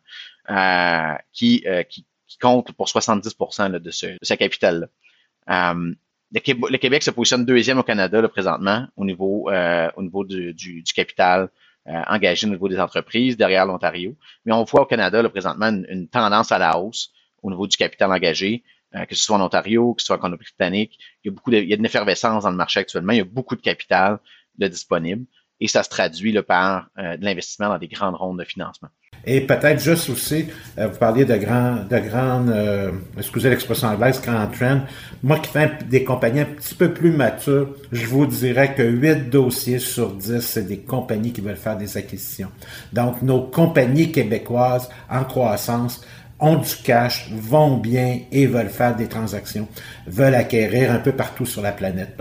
euh, 0.49 1.15
qui, 1.31 1.63
euh, 1.65 1.81
qui, 1.83 2.05
comptent 2.41 2.73
pour 2.73 2.89
70 2.89 3.37
de 3.79 3.91
ce, 3.91 4.07
de 4.07 4.19
ce 4.21 4.33
capital-là. 4.33 4.87
le, 6.33 6.77
Québec, 6.77 7.03
se 7.03 7.11
positionne 7.11 7.45
deuxième 7.45 7.79
au 7.79 7.83
Canada 7.83 8.21
là, 8.21 8.27
présentement 8.27 8.85
au 8.97 9.05
niveau, 9.05 9.49
au 9.49 10.01
niveau 10.01 10.25
du 10.25 10.83
capital 10.93 11.49
euh, 11.87 12.01
engagés 12.07 12.47
au 12.47 12.49
niveau 12.49 12.67
des 12.67 12.79
entreprises 12.79 13.37
derrière 13.37 13.65
l'Ontario. 13.65 14.15
Mais 14.45 14.53
on 14.53 14.63
voit 14.63 14.81
au 14.81 14.85
Canada 14.85 15.21
là, 15.21 15.29
présentement 15.29 15.67
une, 15.67 16.07
tendance 16.07 16.51
à 16.51 16.57
la 16.57 16.79
hausse 16.79 17.11
au 17.43 17.51
niveau 17.51 17.67
du 17.67 17.77
capital 17.77 18.11
engagé, 18.11 18.63
euh, 18.95 19.05
que 19.05 19.15
ce 19.15 19.23
soit 19.23 19.37
en 19.37 19.41
Ontario, 19.41 19.93
que 19.93 20.01
ce 20.01 20.07
soit 20.07 20.17
en 20.17 20.19
Colombie-Britannique. 20.19 20.97
Il 21.23 21.27
y 21.27 21.29
a 21.29 21.33
beaucoup 21.33 21.51
de, 21.51 21.57
il 21.57 21.69
y 21.69 21.73
a 21.73 21.75
une 21.75 21.85
effervescence 21.85 22.43
dans 22.43 22.49
le 22.49 22.55
marché 22.55 22.79
actuellement. 22.79 23.13
Il 23.13 23.17
y 23.17 23.21
a 23.21 23.25
beaucoup 23.25 23.55
de 23.55 23.61
capital 23.61 24.19
de 24.57 24.67
disponible 24.67 25.25
et 25.59 25.67
ça 25.67 25.83
se 25.83 25.89
traduit 25.89 26.35
par 26.41 26.87
euh, 26.97 27.17
de 27.17 27.25
l'investissement 27.25 27.69
dans 27.69 27.77
des 27.77 27.87
grandes 27.87 28.15
rondes 28.15 28.39
de 28.39 28.43
financement. 28.43 28.89
Et 29.27 29.41
peut-être 29.41 29.81
juste 29.81 30.09
aussi, 30.09 30.47
euh, 30.77 30.87
vous 30.87 30.97
parliez 30.97 31.25
de 31.25 31.35
grandes, 31.35 32.49
euh, 32.49 32.91
excusez 33.17 33.49
l'expression 33.49 33.87
anglaise, 33.87 34.21
grand 34.21 34.47
trend. 34.47 34.81
Moi 35.23 35.39
qui 35.39 35.49
fais 35.49 35.71
des 35.89 36.03
compagnies 36.03 36.41
un 36.41 36.45
petit 36.45 36.75
peu 36.75 36.93
plus 36.93 37.11
matures, 37.11 37.69
je 37.91 38.05
vous 38.05 38.27
dirais 38.27 38.75
que 38.75 38.83
8 38.83 39.29
dossiers 39.29 39.79
sur 39.79 40.11
10, 40.11 40.41
c'est 40.41 40.67
des 40.67 40.79
compagnies 40.79 41.31
qui 41.31 41.41
veulent 41.41 41.55
faire 41.55 41.77
des 41.77 41.97
acquisitions. 41.97 42.51
Donc, 42.93 43.21
nos 43.21 43.41
compagnies 43.41 44.11
québécoises 44.11 44.89
en 45.09 45.23
croissance 45.23 46.01
ont 46.39 46.57
du 46.57 46.75
cash, 46.83 47.29
vont 47.31 47.77
bien 47.77 48.19
et 48.31 48.45
veulent 48.45 48.69
faire 48.69 48.95
des 48.95 49.07
transactions, 49.07 49.67
veulent 50.07 50.35
acquérir 50.35 50.91
un 50.91 50.99
peu 50.99 51.11
partout 51.11 51.45
sur 51.45 51.61
la 51.61 51.71
planète. 51.71 52.17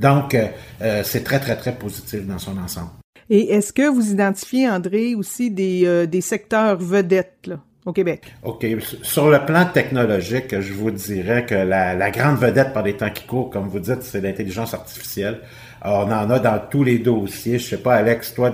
Donc, 0.00 0.34
euh, 0.34 1.02
c'est 1.04 1.24
très, 1.24 1.40
très, 1.40 1.56
très 1.56 1.72
positif 1.72 2.26
dans 2.26 2.38
son 2.38 2.56
ensemble. 2.58 2.90
Et 3.28 3.52
est-ce 3.52 3.72
que 3.72 3.88
vous 3.88 4.12
identifiez, 4.12 4.70
André, 4.70 5.14
aussi 5.16 5.50
des, 5.50 5.82
euh, 5.84 6.06
des 6.06 6.20
secteurs 6.20 6.78
vedettes 6.78 7.46
là, 7.46 7.58
au 7.84 7.92
Québec? 7.92 8.32
OK. 8.44 8.64
Sur 9.02 9.30
le 9.30 9.44
plan 9.44 9.64
technologique, 9.66 10.60
je 10.60 10.72
vous 10.72 10.92
dirais 10.92 11.44
que 11.44 11.56
la, 11.56 11.94
la 11.94 12.10
grande 12.12 12.36
vedette 12.38 12.72
par 12.72 12.84
les 12.84 12.96
temps 12.96 13.10
qui 13.10 13.26
courent, 13.26 13.50
comme 13.50 13.68
vous 13.68 13.80
dites, 13.80 14.02
c'est 14.02 14.20
l'intelligence 14.20 14.74
artificielle. 14.74 15.40
On 15.86 16.10
en 16.10 16.30
a 16.30 16.38
dans 16.38 16.58
tous 16.70 16.84
les 16.84 16.98
dossiers. 16.98 17.58
Je 17.58 17.68
sais 17.70 17.76
pas, 17.78 17.94
Alex, 17.94 18.34
toi, 18.34 18.50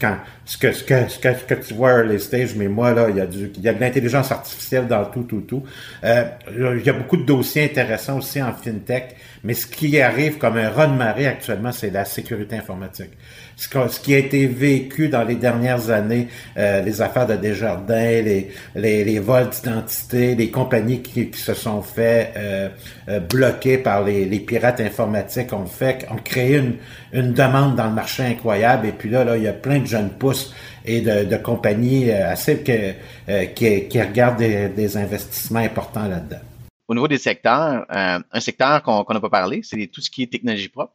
quand 0.00 0.16
ce 0.44 0.58
que, 0.58 0.72
ce 0.72 0.84
que, 0.84 1.08
ce 1.08 1.18
que, 1.18 1.54
tu 1.54 1.74
vois 1.74 2.02
les 2.02 2.18
stages, 2.18 2.54
mais 2.54 2.68
moi, 2.68 2.92
là, 2.92 3.08
il 3.08 3.16
y 3.16 3.20
a 3.20 3.26
du, 3.26 3.50
il 3.56 3.62
y 3.62 3.68
a 3.68 3.72
de 3.72 3.80
l'intelligence 3.80 4.30
artificielle 4.30 4.86
dans 4.86 5.04
tout, 5.06 5.22
tout, 5.22 5.40
tout. 5.40 5.62
Euh, 6.04 6.24
il 6.50 6.84
y 6.84 6.90
a 6.90 6.92
beaucoup 6.92 7.16
de 7.16 7.24
dossiers 7.24 7.64
intéressants 7.64 8.18
aussi 8.18 8.42
en 8.42 8.52
FinTech, 8.52 9.16
mais 9.42 9.54
ce 9.54 9.66
qui 9.66 9.98
arrive 10.00 10.38
comme 10.38 10.56
un 10.56 10.68
raz 10.68 10.86
de 10.86 10.96
marée 10.96 11.26
actuellement, 11.26 11.72
c'est 11.72 11.90
la 11.90 12.04
sécurité 12.04 12.56
informatique 12.56 13.12
ce, 13.56 14.00
qui 14.00 14.14
a 14.14 14.18
été 14.18 14.46
vécu 14.46 15.08
dans 15.08 15.24
les 15.24 15.36
dernières 15.36 15.90
années, 15.90 16.28
euh, 16.56 16.82
les 16.82 17.00
affaires 17.02 17.26
de 17.26 17.36
Desjardins, 17.36 17.94
les, 17.94 18.50
les, 18.74 19.04
les 19.04 19.18
vols 19.18 19.50
d'identité, 19.50 20.34
les 20.34 20.50
compagnies 20.50 21.02
qui, 21.02 21.30
qui, 21.30 21.40
se 21.40 21.54
sont 21.54 21.82
fait 21.82 22.32
euh, 22.36 22.68
euh, 23.08 23.20
bloquer 23.20 23.78
par 23.78 24.04
les, 24.04 24.24
les, 24.24 24.40
pirates 24.40 24.80
informatiques 24.80 25.52
ont 25.52 25.66
fait, 25.66 26.06
ont 26.10 26.16
créé 26.22 26.56
une, 26.56 26.76
une 27.12 27.32
demande 27.32 27.76
dans 27.76 27.86
le 27.86 27.94
marché 27.94 28.24
incroyable. 28.24 28.86
Et 28.88 28.92
puis 28.92 29.10
là, 29.10 29.24
là, 29.24 29.36
il 29.36 29.44
y 29.44 29.48
a 29.48 29.52
plein 29.52 29.78
de 29.78 29.86
jeunes 29.86 30.10
pousses 30.10 30.54
et 30.84 31.00
de, 31.00 31.36
compagnies 31.36 32.10
assez 32.10 32.62
qui, 32.62 33.88
qui 33.88 34.02
regardent 34.02 34.38
des, 34.38 34.96
investissements 34.96 35.60
importants 35.60 36.06
là-dedans. 36.06 36.40
Au 36.88 36.94
niveau 36.94 37.08
des 37.08 37.16
secteurs, 37.18 37.86
un 37.88 38.40
secteur 38.40 38.82
qu'on 38.82 39.04
n'a 39.08 39.20
pas 39.20 39.30
parlé, 39.30 39.60
c'est 39.62 39.86
tout 39.86 40.02
ce 40.02 40.10
qui 40.10 40.24
est 40.24 40.26
technologie 40.26 40.68
propre. 40.68 40.92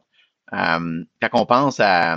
Euh, 0.52 1.04
quand 1.22 1.40
on 1.40 1.46
pense 1.46 1.78
à, 1.80 2.16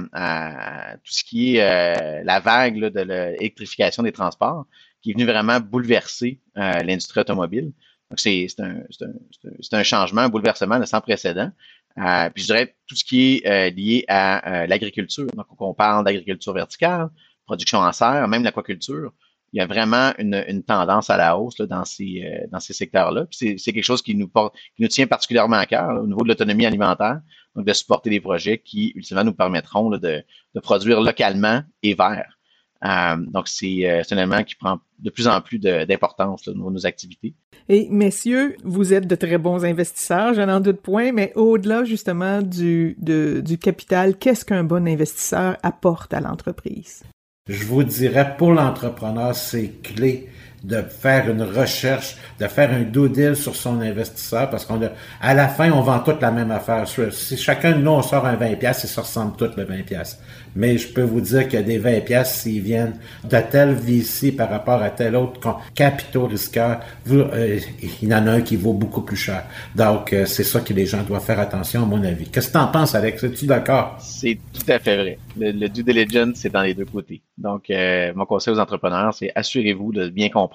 tout 1.04 1.14
ce 1.14 1.24
qui 1.24 1.58
est 1.58 2.24
la 2.24 2.40
vague 2.40 2.80
de 2.80 3.02
l'électrification 3.02 4.04
des 4.04 4.12
transports, 4.12 4.66
qui 5.02 5.12
est 5.12 5.14
venu 5.14 5.26
vraiment 5.26 5.60
bouleverser 5.60 6.40
l'industrie 6.56 7.20
automobile. 7.20 7.72
Donc, 8.10 8.20
c'est 8.20 8.48
un, 8.60 8.84
un, 9.02 9.80
un, 9.80 9.84
changement, 9.84 10.22
un 10.22 10.30
bouleversement 10.30 10.86
sans 10.86 11.02
précédent. 11.02 11.52
Euh, 11.98 12.30
puis 12.30 12.44
je 12.44 12.48
dirais 12.48 12.76
tout 12.88 12.96
ce 12.96 13.04
qui 13.04 13.42
est 13.44 13.48
euh, 13.48 13.70
lié 13.70 14.06
à 14.08 14.64
euh, 14.64 14.68
l'agriculture. 14.68 15.28
Donc, 15.36 15.46
on 15.60 15.74
parle 15.74 16.04
d'agriculture 16.04 16.54
verticale, 16.54 17.10
production 17.46 17.80
en 17.80 17.92
serre, 17.92 18.28
même 18.28 18.44
l'aquaculture. 18.44 19.14
Il 19.52 19.60
y 19.60 19.62
a 19.62 19.68
vraiment 19.68 20.12
une, 20.18 20.44
une, 20.48 20.64
tendance 20.64 21.12
à 21.12 21.18
la 21.18 21.38
hausse 21.38 21.60
là, 21.60 21.68
dans 21.68 21.86
ces, 21.86 22.24
euh, 22.52 22.60
ces 22.60 22.74
secteurs-là. 22.74 23.28
C'est 23.30 23.56
quelque 23.58 23.84
chose 23.84 24.02
qui 24.02 24.16
nous, 24.16 24.28
porte, 24.28 24.56
qui 24.76 24.82
nous 24.82 24.88
tient 24.88 25.06
particulièrement 25.06 25.58
à 25.58 25.68
cœur 25.68 26.02
au 26.02 26.08
niveau 26.08 26.24
de 26.24 26.30
l'autonomie 26.30 26.66
alimentaire, 26.66 27.22
donc 27.56 27.66
de 27.66 27.74
supporter 27.74 28.10
des 28.10 28.20
projets 28.20 28.58
qui, 28.58 28.92
ultimement, 28.96 29.24
nous 29.24 29.34
permettront 29.34 29.90
là, 29.90 29.98
de, 29.98 30.24
de, 30.56 30.60
produire 30.60 31.02
localement 31.02 31.62
et 31.82 31.94
vert. 31.94 32.38
Euh, 32.86 33.16
donc, 33.18 33.48
c'est 33.48 33.86
un 34.12 34.18
élément 34.18 34.44
qui 34.44 34.56
prend 34.56 34.80
de 35.00 35.10
plus 35.10 35.28
en 35.28 35.40
plus 35.42 35.60
d'importance 35.60 36.44
dans 36.44 36.72
nos 36.72 36.86
activités. 36.86 37.34
Et 37.70 37.88
messieurs, 37.90 38.58
vous 38.64 38.94
êtes 38.94 39.08
de 39.08 39.16
très 39.16 39.38
bons 39.38 39.64
investisseurs, 39.64 40.34
je 40.34 40.42
n'en 40.42 40.60
doute 40.60 40.82
point, 40.82 41.14
mais 41.14 41.32
au-delà 41.36 41.86
justement 41.86 42.42
du, 42.42 42.98
du 43.00 43.58
capital, 43.58 44.18
qu'est-ce 44.18 44.44
qu'un 44.44 44.66
bon 44.66 44.86
investisseur 44.88 45.58
apporte 45.64 46.14
à 46.14 46.20
l'entreprise? 46.20 47.04
Je 47.48 47.66
vous 47.66 47.84
dirais, 47.84 48.36
pour 48.38 48.52
l'entrepreneur, 48.52 49.36
c'est 49.36 49.82
clé 49.82 50.30
de 50.64 50.82
faire 50.82 51.30
une 51.30 51.44
recherche, 51.44 52.16
de 52.40 52.48
faire 52.48 52.72
un 52.72 52.84
deal 52.84 53.36
sur 53.36 53.56
son 53.56 53.82
investisseur, 53.82 54.50
parce 54.50 54.66
qu'on 54.66 54.82
a, 54.82 54.90
à 55.22 55.34
la 55.34 55.50
fin, 55.50 55.72
on 55.72 55.82
vend 55.82 56.00
toute 56.00 56.22
la 56.22 56.32
même 56.32 56.52
affaire. 56.52 56.88
Si 56.88 57.38
chacun 57.38 57.74
de 57.74 57.80
nous, 57.80 57.92
on 57.92 58.02
sort 58.02 58.26
un 58.26 58.36
20 58.36 58.56
pièces, 58.56 58.86
ça 58.86 59.02
ressemble 59.02 59.36
tout 59.36 59.50
le 59.58 59.66
20 59.66 59.84
pièces. 59.84 60.20
Mais 60.56 60.78
je 60.78 60.88
peux 60.88 61.02
vous 61.02 61.20
dire 61.20 61.50
que 61.50 61.58
des 61.58 61.80
20 61.80 62.02
pièces, 62.02 62.42
s'ils 62.42 62.62
viennent 62.62 62.94
de 63.24 63.38
tel 63.52 63.74
VC 63.74 64.32
par 64.32 64.50
rapport 64.50 64.82
à 64.82 64.92
tel 64.92 65.16
autre 65.16 65.58
capitaux 65.74 66.28
risqueurs, 66.28 66.80
euh, 67.10 67.60
il 68.02 68.10
y 68.10 68.16
en 68.16 68.28
a 68.28 68.32
un 68.32 68.42
qui 68.42 68.56
vaut 68.56 68.74
beaucoup 68.74 69.02
plus 69.02 69.18
cher. 69.18 69.44
Donc, 69.76 70.14
euh, 70.14 70.26
c'est 70.26 70.44
ça 70.44 70.62
que 70.62 70.74
les 70.74 70.86
gens 70.86 71.04
doivent 71.04 71.26
faire 71.26 71.40
attention, 71.40 71.84
à 71.84 71.86
mon 71.86 72.04
avis. 72.04 72.30
Qu'est-ce 72.30 72.48
que 72.48 72.54
tu 72.54 72.60
en 72.60 72.68
penses, 72.68 72.96
Alex? 72.96 73.24
Es-tu 73.24 73.48
d'accord? 73.48 73.98
C'est 74.00 74.38
tout 74.54 74.72
à 74.72 74.80
fait 74.80 74.96
vrai. 74.96 75.18
Le, 75.38 75.68
due 75.68 75.84
diligence, 75.84 76.36
c'est 76.36 76.52
dans 76.52 76.62
les 76.62 76.76
deux 76.76 76.86
côtés. 76.86 77.22
Donc, 77.38 77.70
euh, 77.70 78.14
mon 78.16 78.26
conseil 78.26 78.54
aux 78.54 78.60
entrepreneurs, 78.60 79.14
c'est 79.14 79.32
assurez-vous 79.36 79.92
de 79.92 80.10
bien 80.10 80.30
comprendre 80.30 80.53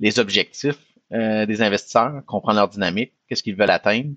les 0.00 0.18
objectifs 0.18 0.78
des 1.10 1.62
investisseurs, 1.62 2.24
comprendre 2.26 2.58
leur 2.58 2.68
dynamique, 2.68 3.12
qu'est-ce 3.28 3.42
qu'ils 3.42 3.54
veulent 3.54 3.70
atteindre. 3.70 4.14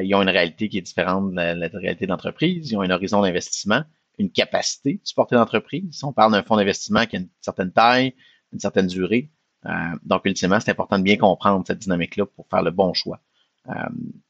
ils 0.00 0.14
ont 0.14 0.22
une 0.22 0.28
réalité 0.28 0.68
qui 0.68 0.78
est 0.78 0.82
différente 0.82 1.32
de 1.32 1.36
la 1.36 1.68
réalité 1.72 2.06
d'entreprise, 2.06 2.70
ils 2.70 2.76
ont 2.76 2.82
un 2.82 2.90
horizon 2.90 3.22
d'investissement 3.22 3.82
une 4.18 4.30
capacité 4.30 4.94
de 4.94 5.00
supporter 5.04 5.36
l'entreprise. 5.36 6.02
On 6.02 6.12
parle 6.12 6.32
d'un 6.32 6.42
fonds 6.42 6.56
d'investissement 6.56 7.06
qui 7.06 7.16
a 7.16 7.20
une 7.20 7.28
certaine 7.40 7.72
taille, 7.72 8.14
une 8.52 8.60
certaine 8.60 8.86
durée. 8.86 9.30
Euh, 9.66 9.70
donc, 10.04 10.22
ultimement, 10.24 10.60
c'est 10.60 10.70
important 10.70 10.98
de 10.98 11.04
bien 11.04 11.16
comprendre 11.16 11.64
cette 11.66 11.78
dynamique-là 11.78 12.26
pour 12.26 12.46
faire 12.48 12.62
le 12.62 12.70
bon 12.70 12.94
choix. 12.94 13.20
Euh, 13.68 13.72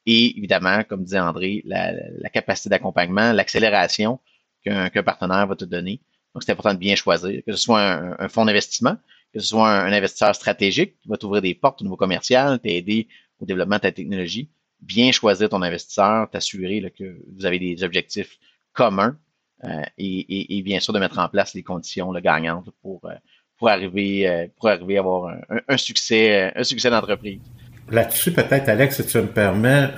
et 0.07 0.39
évidemment, 0.39 0.83
comme 0.85 1.05
disait 1.05 1.21
André, 1.21 1.63
la, 1.67 2.31
capacité 2.31 2.69
d'accompagnement, 2.71 3.33
l'accélération 3.33 4.19
qu'un 4.65 5.03
partenaire 5.05 5.47
va 5.47 5.55
te 5.55 5.65
donner. 5.65 6.01
Donc, 6.35 6.43
c'est 6.43 6.53
important 6.53 6.75
de 6.75 6.79
bien 6.79 6.97
choisir, 6.97 7.43
que 7.47 7.53
ce 7.53 7.59
soit 7.59 7.81
un, 8.21 8.29
fonds 8.29 8.45
d'investissement, 8.45 8.97
soit 9.41 9.69
un, 9.69 9.93
investisseur 9.93 10.35
stratégique 10.35 11.01
qui 11.01 11.09
va 11.09 11.17
t'ouvrir 11.17 11.43
des 11.43 11.55
portes 11.55 11.81
au 11.81 11.85
niveau 11.85 11.97
commercial, 11.97 12.59
t'aider 12.59 13.09
au 13.41 13.47
développement 13.47 13.77
de 13.77 13.83
ta 13.83 13.93
technologie. 13.93 14.49
Bien 14.81 15.11
choisir 15.13 15.49
ton 15.49 15.63
investisseur, 15.63 16.29
t'assurer 16.31 16.93
que 16.97 17.19
vous 17.37 17.47
avez 17.47 17.59
des 17.59 17.83
objectifs 17.83 18.39
communs 18.73 19.17
euh, 19.65 19.83
et, 19.97 20.63
bien 20.63 20.81
sûr 20.81 20.93
de 20.93 20.99
mettre 20.99 21.19
en 21.19 21.29
place 21.29 21.55
les 21.55 21.63
conditions 21.63 22.13
gagnantes 22.13 22.69
pour, 22.83 23.01
euh, 23.07 23.15
pour, 23.59 23.71
arriver, 23.71 24.29
euh, 24.29 24.47
pour 24.59 24.69
arriver 24.69 24.99
à 24.99 25.01
avoir 25.01 25.35
un, 25.69 25.77
succès, 25.77 26.53
un 26.55 26.63
succès 26.63 26.91
d'entreprise. 26.91 27.41
Là-dessus, 27.91 28.33
peut-être, 28.33 28.69
Alex, 28.69 29.01
si 29.01 29.07
tu 29.07 29.19
me 29.19 29.27
permets, 29.27 29.89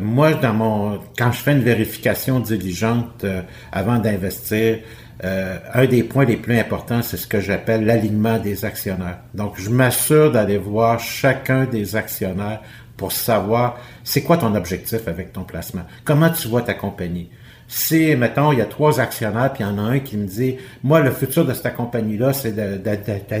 moi, 0.00 0.34
dans 0.34 0.54
mon, 0.54 1.00
quand 1.18 1.32
je 1.32 1.38
fais 1.38 1.52
une 1.52 1.64
vérification 1.64 2.38
diligente 2.38 3.26
avant 3.72 3.98
d'investir, 3.98 4.78
un 5.22 5.86
des 5.86 6.02
points 6.02 6.24
les 6.24 6.36
plus 6.36 6.58
importants, 6.58 7.02
c'est 7.02 7.16
ce 7.16 7.26
que 7.26 7.40
j'appelle 7.40 7.84
l'alignement 7.84 8.38
des 8.38 8.64
actionnaires. 8.64 9.18
Donc, 9.34 9.54
je 9.58 9.70
m'assure 9.70 10.30
d'aller 10.30 10.58
voir 10.58 11.00
chacun 11.00 11.64
des 11.64 11.96
actionnaires 11.96 12.60
pour 12.96 13.12
savoir 13.12 13.78
c'est 14.04 14.22
quoi 14.22 14.38
ton 14.38 14.54
objectif 14.54 15.06
avec 15.06 15.32
ton 15.32 15.44
placement, 15.44 15.82
comment 16.04 16.30
tu 16.30 16.48
vois 16.48 16.62
ta 16.62 16.74
compagnie? 16.74 17.30
Si, 17.68 18.14
mettons, 18.14 18.52
il 18.52 18.58
y 18.58 18.62
a 18.62 18.66
trois 18.66 19.00
actionnaires, 19.00 19.52
puis 19.52 19.64
il 19.64 19.66
y 19.66 19.70
en 19.70 19.78
a 19.78 19.82
un 19.82 19.98
qui 19.98 20.16
me 20.16 20.26
dit, 20.26 20.56
moi, 20.84 21.00
le 21.00 21.10
futur 21.10 21.44
de 21.44 21.52
cette 21.52 21.74
compagnie-là, 21.74 22.32
c'est 22.32 22.52
de, 22.52 22.78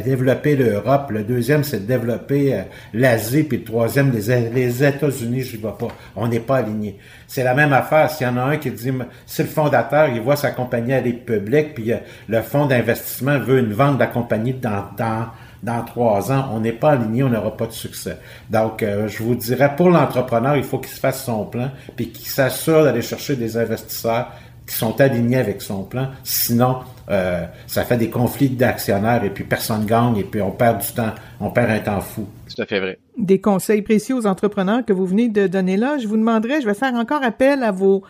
développer 0.02 0.56
l'Europe, 0.56 1.10
le 1.10 1.22
deuxième, 1.22 1.62
c'est 1.62 1.80
de 1.80 1.86
développer 1.86 2.54
euh, 2.54 2.62
l'Asie, 2.92 3.44
puis 3.44 3.58
le 3.58 3.64
troisième, 3.64 4.10
les, 4.10 4.50
les 4.50 4.84
États-Unis, 4.84 5.42
je 5.42 5.56
ne 5.56 5.62
vois 5.62 5.78
pas. 5.78 5.88
On 6.16 6.26
n'est 6.26 6.40
pas 6.40 6.56
alignés. 6.56 6.98
C'est 7.28 7.44
la 7.44 7.54
même 7.54 7.72
affaire. 7.72 8.10
S'il 8.10 8.26
y 8.26 8.30
en 8.30 8.36
a 8.36 8.42
un 8.42 8.56
qui 8.56 8.70
dit, 8.70 8.90
si 9.26 9.42
le 9.42 9.48
fondateur, 9.48 10.08
il 10.08 10.20
voit 10.20 10.36
sa 10.36 10.50
compagnie 10.50 10.92
aller 10.92 11.12
publique, 11.12 11.74
puis 11.74 11.92
euh, 11.92 11.98
le 12.28 12.42
fonds 12.42 12.66
d'investissement 12.66 13.38
veut 13.38 13.60
une 13.60 13.72
vente 13.72 13.94
de 13.94 14.00
la 14.00 14.08
compagnie 14.08 14.54
dans, 14.54 14.86
dans 14.96 15.28
dans 15.66 15.82
trois 15.82 16.30
ans, 16.30 16.50
on 16.52 16.60
n'est 16.60 16.72
pas 16.72 16.92
aligné, 16.92 17.24
on 17.24 17.28
n'aura 17.28 17.56
pas 17.56 17.66
de 17.66 17.72
succès. 17.72 18.18
Donc, 18.48 18.84
euh, 18.84 19.08
je 19.08 19.22
vous 19.22 19.34
dirais, 19.34 19.74
pour 19.76 19.90
l'entrepreneur, 19.90 20.56
il 20.56 20.62
faut 20.62 20.78
qu'il 20.78 20.92
se 20.92 21.00
fasse 21.00 21.24
son 21.24 21.44
plan, 21.44 21.72
puis 21.96 22.10
qu'il 22.10 22.28
s'assure 22.28 22.84
d'aller 22.84 23.02
chercher 23.02 23.34
des 23.34 23.56
investisseurs 23.56 24.28
qui 24.64 24.76
sont 24.76 25.00
alignés 25.00 25.38
avec 25.38 25.60
son 25.62 25.82
plan. 25.82 26.08
Sinon, 26.22 26.78
euh, 27.10 27.44
ça 27.66 27.84
fait 27.84 27.96
des 27.96 28.10
conflits 28.10 28.48
d'actionnaires 28.48 29.24
et 29.24 29.30
puis 29.30 29.44
personne 29.44 29.84
gagne 29.86 30.16
et 30.16 30.24
puis 30.24 30.40
on 30.40 30.52
perd 30.52 30.80
du 30.80 30.92
temps, 30.92 31.12
on 31.40 31.50
perd 31.50 31.70
un 31.70 31.78
temps 31.80 32.00
fou. 32.00 32.26
Tout 32.54 32.62
à 32.62 32.66
fait 32.66 32.80
vrai. 32.80 32.98
Des 33.18 33.40
conseils 33.40 33.82
précieux 33.82 34.16
aux 34.16 34.26
entrepreneurs 34.26 34.84
que 34.84 34.92
vous 34.92 35.06
venez 35.06 35.28
de 35.28 35.48
donner 35.48 35.76
là. 35.76 35.98
Je 35.98 36.06
vous 36.06 36.16
demanderai, 36.16 36.60
je 36.60 36.66
vais 36.66 36.74
faire 36.74 36.94
encore 36.94 37.22
appel 37.24 37.64
à 37.64 37.72
vos 37.72 38.02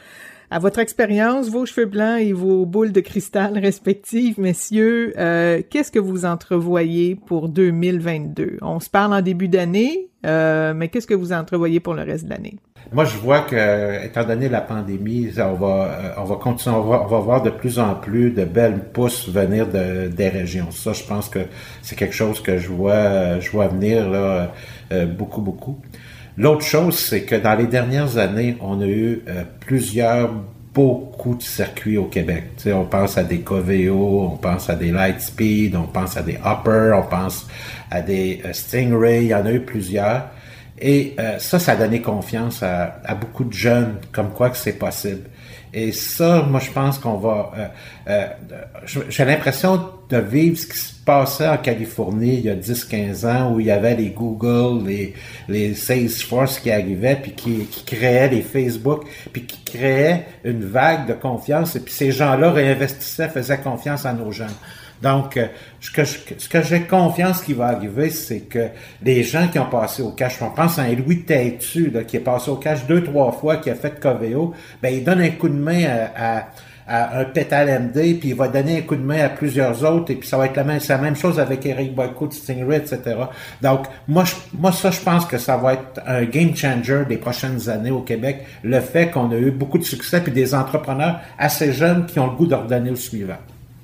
à 0.50 0.58
votre 0.58 0.78
expérience, 0.78 1.48
vos 1.48 1.66
cheveux 1.66 1.86
blancs 1.86 2.20
et 2.20 2.32
vos 2.32 2.66
boules 2.66 2.92
de 2.92 3.00
cristal 3.00 3.58
respectives, 3.58 4.38
messieurs, 4.38 5.12
euh, 5.18 5.62
qu'est-ce 5.68 5.90
que 5.90 5.98
vous 5.98 6.24
entrevoyez 6.24 7.16
pour 7.16 7.48
2022? 7.48 8.58
On 8.62 8.80
se 8.80 8.90
parle 8.90 9.14
en 9.14 9.22
début 9.22 9.48
d'année, 9.48 10.08
euh, 10.24 10.72
mais 10.74 10.88
qu'est-ce 10.88 11.06
que 11.06 11.14
vous 11.14 11.32
entrevoyez 11.32 11.80
pour 11.80 11.94
le 11.94 12.02
reste 12.02 12.24
de 12.26 12.30
l'année? 12.30 12.56
Moi, 12.92 13.04
je 13.04 13.16
vois 13.16 13.40
que, 13.40 14.04
étant 14.04 14.22
donné 14.24 14.48
la 14.48 14.60
pandémie, 14.60 15.30
on 15.38 15.54
va, 15.54 15.66
euh, 15.66 16.12
on 16.18 16.24
va 16.24 16.36
continuer, 16.36 16.76
on 16.76 16.82
va, 16.82 17.02
on 17.02 17.06
va 17.06 17.18
voir 17.18 17.42
de 17.42 17.50
plus 17.50 17.80
en 17.80 17.96
plus 17.96 18.30
de 18.30 18.44
belles 18.44 18.78
pousses 18.92 19.28
venir 19.28 19.66
de, 19.66 20.06
des 20.06 20.28
régions. 20.28 20.70
Ça, 20.70 20.92
je 20.92 21.02
pense 21.02 21.28
que 21.28 21.40
c'est 21.82 21.96
quelque 21.96 22.14
chose 22.14 22.40
que 22.40 22.58
je 22.58 22.68
vois, 22.68 23.40
je 23.40 23.50
vois 23.50 23.66
venir 23.66 24.06
beaucoup, 25.16 25.40
beaucoup. 25.40 25.78
L'autre 26.38 26.64
chose, 26.64 26.98
c'est 26.98 27.22
que 27.22 27.34
dans 27.34 27.54
les 27.54 27.66
dernières 27.66 28.18
années, 28.18 28.56
on 28.60 28.80
a 28.82 28.86
eu 28.86 29.22
euh, 29.26 29.44
plusieurs, 29.60 30.30
beaucoup 30.74 31.34
de 31.34 31.42
circuits 31.42 31.96
au 31.96 32.04
Québec. 32.04 32.44
on 32.66 32.84
pense 32.84 33.16
à 33.16 33.24
des 33.24 33.40
Coveo, 33.40 34.30
on 34.32 34.36
pense 34.36 34.68
à 34.68 34.74
des 34.74 34.90
Lightspeed, 34.90 35.74
on 35.74 35.86
pense 35.86 36.18
à 36.18 36.22
des 36.22 36.38
Hopper, 36.44 36.92
on 36.94 37.08
pense 37.08 37.46
à 37.90 38.02
des 38.02 38.42
euh, 38.44 38.52
Stingray, 38.52 39.24
il 39.24 39.28
y 39.28 39.34
en 39.34 39.46
a 39.46 39.52
eu 39.52 39.60
plusieurs. 39.60 40.28
Et 40.78 41.14
euh, 41.18 41.38
ça, 41.38 41.58
ça 41.58 41.72
a 41.72 41.76
donné 41.76 42.02
confiance 42.02 42.62
à, 42.62 43.00
beaucoup 43.18 43.44
de 43.44 43.54
jeunes, 43.54 43.96
comme 44.12 44.28
quoi 44.28 44.50
que 44.50 44.58
c'est 44.58 44.78
possible. 44.78 45.22
Et 45.72 45.90
ça, 45.92 46.42
moi, 46.42 46.60
je 46.60 46.70
pense 46.70 46.98
qu'on 46.98 47.16
va... 47.16 47.52
J'ai 49.08 49.24
l'impression 49.24 49.80
de 50.08 50.18
vivre 50.18 50.56
ce 50.56 50.66
qui 50.66 50.78
se 50.78 50.94
passait 51.04 51.48
en 51.48 51.56
Californie 51.56 52.34
il 52.34 52.44
y 52.44 52.50
a 52.50 52.54
10-15 52.54 53.26
ans, 53.26 53.52
où 53.52 53.60
il 53.60 53.66
y 53.66 53.70
avait 53.70 53.96
les 53.96 54.10
Google, 54.10 54.86
les, 54.86 55.14
les 55.48 55.74
Salesforce 55.74 56.58
qui 56.58 56.70
arrivaient, 56.70 57.16
puis 57.16 57.32
qui, 57.32 57.66
qui 57.66 57.84
créaient 57.84 58.28
les 58.28 58.42
Facebook, 58.42 59.04
puis 59.32 59.44
qui 59.44 59.62
créaient 59.64 60.26
une 60.44 60.64
vague 60.64 61.08
de 61.08 61.14
confiance, 61.14 61.76
et 61.76 61.80
puis 61.80 61.92
ces 61.92 62.12
gens-là 62.12 62.50
réinvestissaient, 62.52 63.28
faisaient 63.28 63.58
confiance 63.58 64.06
à 64.06 64.12
nos 64.12 64.30
jeunes. 64.30 64.54
Donc, 65.02 65.36
euh, 65.36 65.46
ce 65.80 65.90
que, 65.90 66.04
ce 66.04 66.48
que 66.48 66.62
j'ai 66.62 66.82
confiance 66.82 67.42
qui 67.42 67.52
va 67.52 67.66
arriver, 67.66 68.10
c'est 68.10 68.40
que 68.40 68.68
les 69.02 69.22
gens 69.22 69.48
qui 69.48 69.58
ont 69.58 69.68
passé 69.68 70.02
au 70.02 70.10
cash, 70.10 70.40
on 70.40 70.50
pense 70.50 70.78
à 70.78 70.88
Louis 70.88 71.22
Têtu, 71.22 71.90
là, 71.90 72.04
qui 72.04 72.16
est 72.16 72.20
passé 72.20 72.50
au 72.50 72.56
cash 72.56 72.86
deux, 72.86 73.04
trois 73.04 73.32
fois, 73.32 73.58
qui 73.58 73.70
a 73.70 73.74
fait 73.74 74.00
Coveo, 74.00 74.54
ben, 74.82 74.94
il 74.94 75.04
donne 75.04 75.20
un 75.20 75.30
coup 75.30 75.48
de 75.48 75.54
main 75.54 75.84
à, 75.84 76.38
à, 76.38 76.48
un 76.88 77.24
Pétal 77.24 77.68
MD, 77.68 78.18
puis 78.18 78.28
il 78.28 78.34
va 78.34 78.48
donner 78.48 78.78
un 78.78 78.82
coup 78.82 78.94
de 78.94 79.02
main 79.02 79.24
à 79.24 79.28
plusieurs 79.28 79.84
autres, 79.84 80.12
et 80.12 80.16
puis 80.16 80.28
ça 80.28 80.36
va 80.36 80.46
être 80.46 80.56
la 80.56 80.64
même, 80.64 80.80
la 80.88 80.98
même 80.98 81.16
chose 81.16 81.40
avec 81.40 81.66
Eric 81.66 81.94
Boyko 81.94 82.28
de 82.28 82.32
Stingray, 82.32 82.78
etc. 82.78 83.16
Donc, 83.60 83.86
moi, 84.06 84.24
je, 84.24 84.34
moi, 84.54 84.70
ça, 84.70 84.90
je 84.90 85.00
pense 85.00 85.26
que 85.26 85.38
ça 85.38 85.56
va 85.56 85.74
être 85.74 86.00
un 86.06 86.24
game 86.24 86.54
changer 86.54 87.04
des 87.08 87.16
prochaines 87.16 87.68
années 87.68 87.90
au 87.90 88.02
Québec, 88.02 88.46
le 88.62 88.80
fait 88.80 89.10
qu'on 89.10 89.30
a 89.32 89.36
eu 89.36 89.50
beaucoup 89.50 89.78
de 89.78 89.84
succès, 89.84 90.22
puis 90.22 90.32
des 90.32 90.54
entrepreneurs 90.54 91.20
assez 91.38 91.72
jeunes 91.72 92.06
qui 92.06 92.20
ont 92.20 92.30
le 92.30 92.36
goût 92.36 92.46
d'ordonner 92.46 92.90
au 92.90 92.96
suivant. 92.96 93.38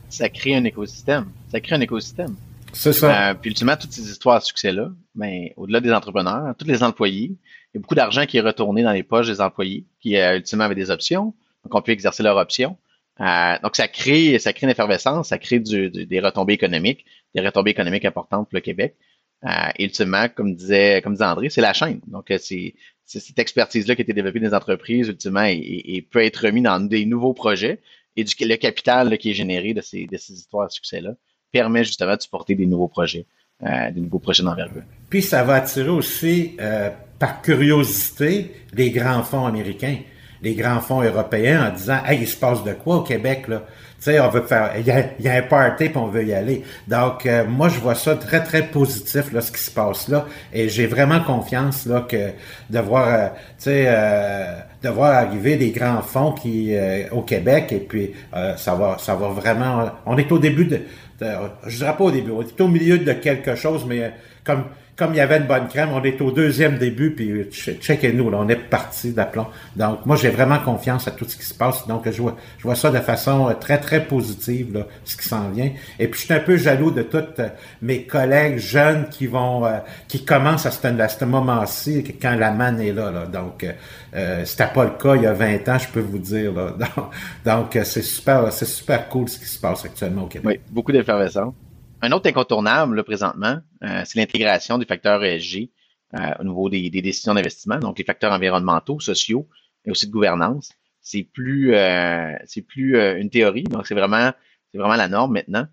ça 0.09 0.29
crée 0.29 0.55
un 0.55 0.65
écosystème. 0.65 1.27
Ça 1.51 1.61
crée 1.61 1.75
un 1.75 1.81
écosystème. 1.81 2.35
C'est 2.73 2.93
ça. 2.93 3.31
Euh, 3.31 3.35
puis 3.35 3.51
ultimement, 3.51 3.77
toutes 3.77 3.93
ces 3.93 4.09
histoires 4.11 4.39
de 4.39 4.45
succès-là, 4.45 4.91
ben, 5.15 5.49
au-delà 5.57 5.81
des 5.81 5.93
entrepreneurs, 5.93 6.55
tous 6.57 6.67
les 6.67 6.83
employés, 6.83 7.33
il 7.75 7.77
y 7.77 7.79
a 7.79 7.81
beaucoup 7.81 7.95
d'argent 7.95 8.27
qui 8.27 8.39
est 8.39 8.43
retourné 8.43 8.83
dans 8.83 8.93
les 8.93 9.03
poches 9.03 9.27
des 9.27 9.41
employés, 9.41 9.85
qui 10.01 10.17
euh, 10.17 10.37
ultimement 10.37 10.65
avaient 10.65 10.75
des 10.75 10.91
options, 10.91 11.35
donc 11.65 11.75
on 11.75 11.83
peut 11.83 11.93
exercer 11.93 12.23
leurs 12.23 12.37
options. 12.37 12.77
Euh, 13.21 13.55
donc 13.63 13.77
ça 13.77 13.89
crée, 13.89 14.39
ça 14.39 14.53
crée 14.53 14.67
une 14.67 14.71
effervescence, 14.71 15.29
ça 15.29 15.39
crée 15.39 15.61
du, 15.61 15.91
des 15.91 16.21
retombées 16.21 16.55
économiques, 16.55 17.05
des 17.35 17.41
retombées 17.41 17.73
économiques 17.73 18.05
importantes 18.05 18.49
pour 18.49 18.57
le 18.57 18.61
Québec. 18.61 18.97
Euh, 19.45 19.49
et 19.77 19.85
ultimement, 19.85 20.29
comme 20.29 20.55
disait, 20.55 21.03
comme 21.03 21.15
disait 21.15 21.25
André, 21.25 21.51
c'est 21.51 21.61
la 21.61 21.73
chaîne. 21.73 22.01
Donc 22.07 22.31
euh, 22.31 22.39
c'est 22.39 22.75
cette 23.05 23.39
expertise-là 23.39 23.95
qui 23.95 24.03
a 24.03 24.05
été 24.05 24.13
développée 24.13 24.41
dans 24.41 24.49
les 24.49 24.55
entreprises, 24.55 25.09
ultimement, 25.09 25.45
et, 25.45 26.07
peut 26.11 26.25
être 26.25 26.47
remis 26.47 26.63
dans 26.63 26.81
des 26.81 27.05
nouveaux 27.05 27.35
projets. 27.35 27.81
Et 28.17 28.25
du, 28.25 28.35
le 28.41 28.57
capital 28.57 29.17
qui 29.19 29.31
est 29.31 29.35
généré 29.35 29.75
de 29.75 29.81
ces, 29.81 30.07
de 30.07 30.17
ces 30.17 30.35
histoires 30.35 30.69
de 30.69 30.73
succès-là 30.73 31.15
permet 31.51 31.85
justement 31.85 32.17
de 32.17 32.23
supporter 32.23 32.55
des 32.55 32.67
nouveaux 32.67 32.89
projets, 32.89 33.27
euh, 33.63 33.91
des 33.91 34.01
nouveaux 34.01 34.19
projets 34.19 34.43
d'envergure. 34.43 34.83
Puis 35.11 35.23
ça 35.23 35.45
va 35.45 35.55
attirer 35.55 35.89
aussi, 35.89 36.57
euh, 36.61 36.91
par 37.19 37.43
curiosité, 37.43 38.53
les 38.73 38.91
grands 38.91 39.23
fonds 39.23 39.47
américains, 39.47 39.99
les 40.43 40.55
grands 40.55 40.81
fonds 40.81 41.03
européens 41.03 41.69
en 41.69 41.77
disant, 41.77 41.99
hey, 42.07 42.21
il 42.21 42.29
se 42.29 42.37
passe 42.37 42.65
de 42.65 42.73
quoi 42.73 42.97
au 42.97 43.03
Québec 43.03 43.49
là? 43.49 43.63
Tu 43.99 44.11
sais, 44.11 44.19
on 44.19 44.31
veut 44.31 44.43
faire, 44.43 44.73
il 44.77 44.85
y 44.85 44.91
a, 44.91 45.05
y 45.21 45.29
a, 45.29 45.35
un 45.35 45.43
party 45.43 45.89
puis 45.89 45.97
on 45.97 46.09
veut 46.09 46.25
y 46.25 46.35
aller. 46.35 46.65
Donc, 46.89 47.25
euh, 47.25 47.45
moi, 47.47 47.69
je 47.69 47.79
vois 47.79 47.95
ça 47.95 48.17
très, 48.17 48.43
très 48.43 48.63
positif, 48.63 49.33
là, 49.33 49.41
ce 49.41 49.53
qui 49.53 49.61
se 49.61 49.71
passe 49.71 50.09
là. 50.09 50.27
Et 50.53 50.69
j'ai 50.69 50.89
vraiment 50.89 51.21
confiance, 51.21 51.87
là, 51.87 52.05
que 52.09 52.31
de 52.69 52.79
voir, 52.81 53.07
euh, 53.07 53.29
tu 53.29 53.65
sais, 53.65 53.85
euh, 53.87 54.59
de 54.83 54.89
voir 54.89 55.13
arriver 55.13 55.55
des 55.55 55.71
grands 55.71 56.03
fonds 56.03 56.33
qui, 56.33 56.75
au 57.13 57.23
Québec 57.23 57.71
et 57.71 57.79
puis 57.79 58.11
ça 58.57 58.75
va, 58.75 58.97
ça 58.99 59.15
va 59.15 59.29
vraiment, 59.29 59.91
on 60.05 60.19
est 60.19 60.33
au 60.33 60.41
début 60.41 60.65
de, 60.65 60.81
de, 61.21 61.27
je 61.69 61.77
dirais 61.77 61.95
pas 61.97 62.03
au 62.03 62.11
début, 62.11 62.33
on 62.33 62.43
est 62.43 62.61
au 62.61 62.67
milieu 62.67 62.99
de 62.99 63.13
quelque 63.13 63.55
chose, 63.55 63.85
mais 63.87 64.13
comme, 64.43 64.65
comme 64.97 65.15
il 65.15 65.17
y 65.17 65.21
avait 65.21 65.39
une 65.39 65.47
bonne 65.47 65.69
crème, 65.69 65.89
on 65.93 66.03
est 66.03 66.21
au 66.21 66.31
deuxième 66.31 66.77
début, 66.77 67.13
puis 67.13 67.45
checkez-nous, 67.51 68.29
là, 68.31 68.39
on 68.41 68.49
est 68.49 68.57
parti 68.57 69.13
d'aplomb. 69.13 69.47
Donc, 69.75 70.05
moi, 70.05 70.17
j'ai 70.17 70.29
vraiment 70.29 70.59
confiance 70.59 71.09
à 71.09 71.13
tout 71.13 71.25
ce 71.27 71.37
qui 71.37 71.47
se 71.47 71.55
passe. 71.55 71.87
Donc, 71.87 72.11
je 72.11 72.21
vois, 72.21 72.37
je 72.59 72.65
vois 72.65 72.75
ça 72.75 72.91
de 72.91 72.99
façon 72.99 73.49
euh, 73.49 73.55
très, 73.55 73.79
très 73.79 74.05
positive, 74.05 74.75
là, 74.75 74.87
ce 75.05 75.17
qui 75.17 75.27
s'en 75.27 75.49
vient. 75.49 75.71
Et 75.99 76.09
puis, 76.09 76.21
je 76.21 76.27
suis 76.27 76.35
un 76.35 76.41
peu 76.41 76.59
jaloux 76.59 76.91
de 76.91 77.03
tous 77.03 77.25
euh, 77.39 77.49
mes 77.81 78.05
collègues 78.05 78.59
jeunes 78.59 79.09
qui 79.09 79.27
vont, 79.27 79.65
euh, 79.65 79.79
qui 80.09 80.27
commencent 80.27 80.67
à 80.67 80.71
ce, 80.71 80.87
à 80.87 81.09
ce 81.09 81.25
moment-ci, 81.25 82.05
quand 82.21 82.37
la 82.37 82.51
manne 82.51 82.81
est 82.81 82.93
là. 82.93 83.11
là. 83.11 83.25
Donc, 83.25 83.67
euh, 84.15 84.45
c'était 84.45 84.69
pas 84.75 84.85
le 84.85 84.91
cas 84.91 85.17
il 85.17 85.23
y 85.23 85.27
a 85.27 85.33
20 85.33 85.69
ans, 85.69 85.79
je 85.79 85.89
peux 85.89 86.01
vous 86.01 86.19
dire. 86.19 86.53
Là. 86.53 86.75
Donc, 87.47 87.79
c'est 87.85 88.03
super, 88.03 88.53
c'est 88.53 88.67
super 88.67 89.09
cool 89.09 89.27
ce 89.29 89.39
qui 89.39 89.47
se 89.47 89.59
passe 89.59 89.87
actuellement 89.87 90.25
au 90.25 90.29
Québec. 90.29 90.61
Oui, 90.67 90.75
beaucoup 90.75 90.93
d'effervescence. 90.93 91.55
Un 92.05 92.11
autre 92.11 92.29
incontournable 92.29 92.97
là, 92.97 93.05
présentement, 93.05 93.61
euh, 93.85 94.03
c'est 94.05 94.19
l'intégration 94.19 94.77
des 94.77 94.87
facteurs 94.87 95.23
ESG 95.23 95.71
euh, 96.15 96.19
au 96.41 96.45
niveau 96.45 96.69
des, 96.69 96.91
décisions 96.91 97.33
d'investissement, 97.33 97.79
donc 97.79 97.97
les 97.97 98.05
facteurs 98.05 98.33
environnementaux, 98.33 98.99
sociaux 98.99 99.49
et 99.85 99.91
aussi 99.93 100.09
de 100.09 100.13
gouvernance. 100.13 100.71
C'est 101.01 101.23
plus 101.23 101.75
euh, 101.75 102.37
plus 102.67 102.99
une 102.99 103.31
théorie, 103.31 103.63
donc 103.63 103.87
c'est 103.87 103.95
vraiment 103.95 104.33
la 104.75 105.09
norme 105.09 105.33
maintenant. 105.33 105.69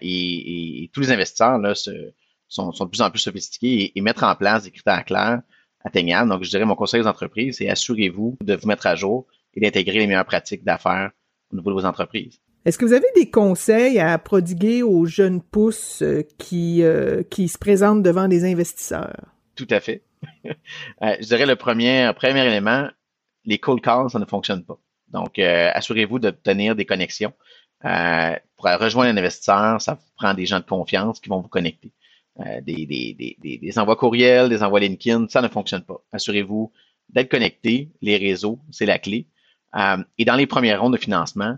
Et, 0.00 0.90
tous 0.94 1.00
les 1.00 1.12
investisseurs 1.12 1.60
sont, 1.76 2.72
sont 2.72 2.84
de 2.86 2.90
plus 2.90 3.02
en 3.02 3.10
plus 3.10 3.20
sophistiqués 3.20 3.92
et, 3.94 4.00
mettre 4.00 4.24
en 4.24 4.34
place 4.34 4.64
des 4.64 4.70
critères 4.70 5.04
clairs, 5.04 5.42
atteignables. 5.84 6.30
Donc 6.30 6.44
je 6.44 6.50
dirais 6.50 6.64
mon 6.64 6.76
conseil 6.76 7.02
aux 7.02 7.06
entreprises, 7.06 7.58
c'est 7.58 7.68
assurez-vous 7.68 8.38
de 8.42 8.54
vous 8.54 8.66
mettre 8.66 8.86
à 8.86 8.94
jour 8.94 9.26
et 9.52 9.60
d'intégrer 9.60 9.98
les 9.98 10.06
meilleures 10.06 10.24
pratiques 10.24 10.64
d'affaires 10.64 11.10
au 11.52 11.56
niveau 11.56 11.70
de 11.70 11.74
vos 11.74 11.84
entreprises. 11.84 12.40
Est-ce 12.68 12.76
que 12.76 12.84
vous 12.84 12.92
avez 12.92 13.06
des 13.16 13.30
conseils 13.30 13.98
à 13.98 14.18
prodiguer 14.18 14.82
aux 14.82 15.06
jeunes 15.06 15.40
pousses 15.40 16.02
euh, 16.02 16.22
qui, 16.36 16.82
euh, 16.82 17.22
qui 17.22 17.48
se 17.48 17.56
présentent 17.56 18.02
devant 18.02 18.28
des 18.28 18.44
investisseurs? 18.44 19.24
Tout 19.56 19.66
à 19.70 19.80
fait. 19.80 20.02
Euh, 21.02 21.16
je 21.20 21.26
dirais 21.26 21.46
le 21.46 21.56
premier, 21.56 22.10
premier 22.14 22.44
élément, 22.44 22.88
les 23.44 23.58
cold 23.58 23.80
calls, 23.80 24.10
ça 24.10 24.18
ne 24.18 24.26
fonctionne 24.26 24.64
pas. 24.64 24.78
Donc, 25.08 25.38
assurez-vous 25.38 26.18
d'obtenir 26.18 26.74
des 26.76 26.84
connexions. 26.84 27.32
pour 27.80 28.66
rejoindre 28.66 29.10
un 29.10 29.16
investisseur, 29.16 29.80
ça 29.80 29.98
prend 30.16 30.34
des 30.34 30.44
gens 30.44 30.58
de 30.58 30.64
confiance 30.64 31.20
qui 31.20 31.28
vont 31.28 31.40
vous 31.40 31.48
connecter. 31.48 31.92
Des, 32.62 32.84
des, 32.86 33.36
des, 33.38 33.58
des, 33.58 33.78
envois 33.78 33.96
courriels, 33.96 34.48
des 34.48 34.62
envois 34.62 34.80
LinkedIn, 34.80 35.28
ça 35.28 35.40
ne 35.40 35.48
fonctionne 35.48 35.82
pas. 35.82 36.02
Assurez-vous 36.12 36.72
d'être 37.08 37.30
connecté. 37.30 37.90
Les 38.02 38.16
réseaux, 38.16 38.58
c'est 38.70 38.86
la 38.86 38.98
clé. 38.98 39.26
et 40.18 40.24
dans 40.24 40.36
les 40.36 40.46
premières 40.46 40.82
rondes 40.82 40.94
de 40.94 40.98
financement, 40.98 41.56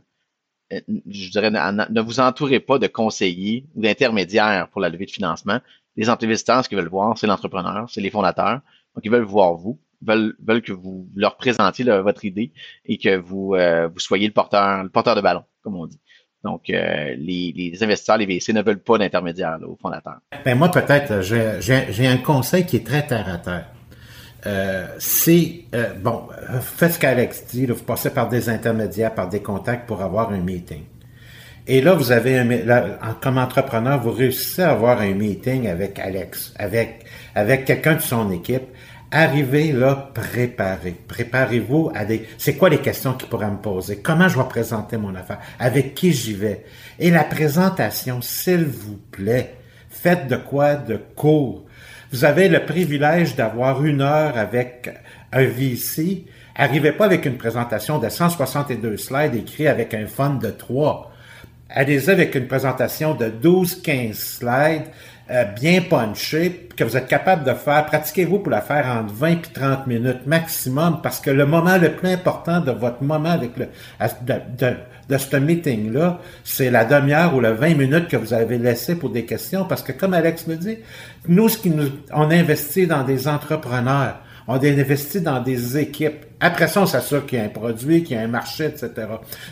je 0.70 1.30
dirais, 1.30 1.50
ne 1.50 2.00
vous 2.00 2.20
entourez 2.20 2.60
pas 2.60 2.78
de 2.78 2.86
conseillers 2.86 3.66
ou 3.74 3.82
d'intermédiaires 3.82 4.68
pour 4.68 4.80
la 4.80 4.88
levée 4.88 5.06
de 5.06 5.10
financement. 5.10 5.58
Les 5.96 6.08
investisseurs, 6.08 6.64
ce 6.64 6.68
qu'ils 6.68 6.78
veulent 6.78 6.88
voir, 6.88 7.18
c'est 7.18 7.26
l'entrepreneur, 7.26 7.88
c'est 7.90 8.00
les 8.00 8.10
fondateurs. 8.10 8.60
Donc, 8.94 9.04
ils 9.04 9.10
veulent 9.10 9.22
voir 9.22 9.54
vous, 9.54 9.78
veulent, 10.02 10.36
veulent 10.42 10.62
que 10.62 10.72
vous 10.72 11.08
leur 11.14 11.36
présentiez 11.36 11.84
votre 11.84 12.24
idée 12.24 12.52
et 12.86 12.98
que 12.98 13.16
vous, 13.16 13.54
euh, 13.54 13.88
vous 13.88 13.98
soyez 13.98 14.26
le 14.26 14.32
porteur, 14.32 14.84
le 14.84 14.88
porteur 14.88 15.16
de 15.16 15.20
ballon, 15.20 15.44
comme 15.62 15.76
on 15.76 15.86
dit. 15.86 16.00
Donc, 16.42 16.70
euh, 16.70 17.14
les, 17.18 17.52
les, 17.54 17.82
investisseurs, 17.82 18.16
les 18.16 18.26
VC 18.26 18.52
ne 18.54 18.62
veulent 18.62 18.82
pas 18.82 18.96
d'intermédiaires 18.96 19.58
aux 19.66 19.76
fondateurs. 19.76 20.20
Ben 20.44 20.56
moi, 20.56 20.70
peut-être, 20.70 21.20
j'ai 21.20 22.06
un 22.06 22.16
conseil 22.16 22.64
qui 22.64 22.76
est 22.76 22.86
très 22.86 23.06
terre 23.06 23.28
à 23.28 23.38
terre. 23.38 23.66
Euh, 24.46 24.86
c'est 24.98 25.64
euh, 25.74 25.92
bon, 26.02 26.28
faites 26.60 26.94
ce 26.94 26.98
qu'Alex 26.98 27.44
dit, 27.50 27.66
vous 27.66 27.74
passez 27.74 28.10
par 28.10 28.28
des 28.28 28.48
intermédiaires, 28.48 29.14
par 29.14 29.28
des 29.28 29.40
contacts 29.40 29.86
pour 29.86 30.00
avoir 30.00 30.30
un 30.32 30.40
meeting. 30.40 30.84
Et 31.66 31.82
là, 31.82 31.94
vous 31.94 32.10
avez 32.10 32.38
un, 32.38 32.48
comme 33.20 33.38
entrepreneur, 33.38 34.00
vous 34.00 34.12
réussissez 34.12 34.62
à 34.62 34.70
avoir 34.70 35.00
un 35.00 35.12
meeting 35.12 35.68
avec 35.68 35.98
Alex, 35.98 36.54
avec 36.58 37.04
avec 37.34 37.64
quelqu'un 37.64 37.94
de 37.94 38.00
son 38.00 38.30
équipe. 38.32 38.64
Arrivez 39.12 39.72
là 39.72 40.10
préparez. 40.14 40.96
Préparez-vous 41.06 41.90
à 41.94 42.04
des. 42.04 42.26
C'est 42.38 42.56
quoi 42.56 42.70
les 42.70 42.78
questions 42.78 43.12
qu'il 43.12 43.28
pourrait 43.28 43.50
me 43.50 43.58
poser? 43.58 43.98
Comment 43.98 44.28
je 44.28 44.38
vais 44.38 44.48
présenter 44.48 44.96
mon 44.96 45.14
affaire? 45.14 45.38
Avec 45.58 45.94
qui 45.94 46.12
j'y 46.12 46.34
vais? 46.34 46.64
Et 46.98 47.10
la 47.10 47.24
présentation, 47.24 48.22
s'il 48.22 48.64
vous 48.64 48.98
plaît, 49.10 49.54
faites 49.90 50.28
de 50.28 50.36
quoi 50.36 50.76
de 50.76 50.96
court 50.96 51.64
vous 52.12 52.24
avez 52.24 52.48
le 52.48 52.64
privilège 52.64 53.36
d'avoir 53.36 53.84
une 53.84 54.00
heure 54.00 54.36
avec 54.36 54.90
un 55.32 55.44
VC. 55.44 56.24
Arrivez 56.56 56.90
pas 56.90 57.04
avec 57.04 57.24
une 57.24 57.36
présentation 57.36 57.98
de 57.98 58.08
162 58.08 58.96
slides 58.96 59.36
écrits 59.36 59.68
avec 59.68 59.94
un 59.94 60.06
fond 60.06 60.34
de 60.34 60.50
3. 60.50 61.12
Allez-y 61.68 62.10
avec 62.10 62.34
une 62.34 62.48
présentation 62.48 63.14
de 63.14 63.26
12-15 63.26 64.14
slides 64.14 64.86
euh, 65.30 65.44
bien 65.44 65.82
punchée 65.82 66.68
que 66.76 66.84
vous 66.84 66.96
êtes 66.96 67.06
capable 67.06 67.44
de 67.44 67.54
faire. 67.54 67.86
Pratiquez-vous 67.86 68.40
pour 68.40 68.50
la 68.50 68.60
faire 68.60 68.86
en 68.86 69.06
20 69.06 69.28
et 69.28 69.40
30 69.54 69.86
minutes 69.86 70.26
maximum 70.26 71.00
parce 71.02 71.20
que 71.20 71.30
le 71.30 71.46
moment 71.46 71.76
le 71.78 71.92
plus 71.92 72.08
important 72.08 72.60
de 72.60 72.72
votre 72.72 73.02
moment 73.02 73.30
avec 73.30 73.56
le, 73.56 73.68
de, 74.22 74.74
de 75.10 75.18
ce 75.18 75.36
meeting-là, 75.36 76.20
c'est 76.44 76.70
la 76.70 76.84
demi-heure 76.84 77.34
ou 77.34 77.40
les 77.40 77.52
20 77.52 77.74
minutes 77.74 78.08
que 78.08 78.16
vous 78.16 78.32
avez 78.32 78.58
laissé 78.58 78.94
pour 78.94 79.10
des 79.10 79.24
questions, 79.24 79.64
parce 79.64 79.82
que 79.82 79.92
comme 79.92 80.14
Alex 80.14 80.46
le 80.46 80.56
dit, 80.56 80.78
nous, 81.28 81.48
ce 81.48 81.58
qui 81.58 81.70
nous, 81.70 81.88
on 82.12 82.30
investit 82.30 82.86
dans 82.86 83.02
des 83.02 83.26
entrepreneurs, 83.26 84.18
on 84.50 84.56
investit 84.56 85.20
dans 85.20 85.40
des 85.40 85.78
équipes. 85.78 86.24
Après 86.40 86.66
ça, 86.66 86.82
on 86.82 86.86
s'assure 86.86 87.24
qu'il 87.24 87.38
y 87.38 87.40
a 87.40 87.44
un 87.44 87.50
produit, 87.50 88.02
qu'il 88.02 88.16
y 88.16 88.18
a 88.18 88.22
un 88.22 88.26
marché, 88.26 88.64
etc. 88.64 89.06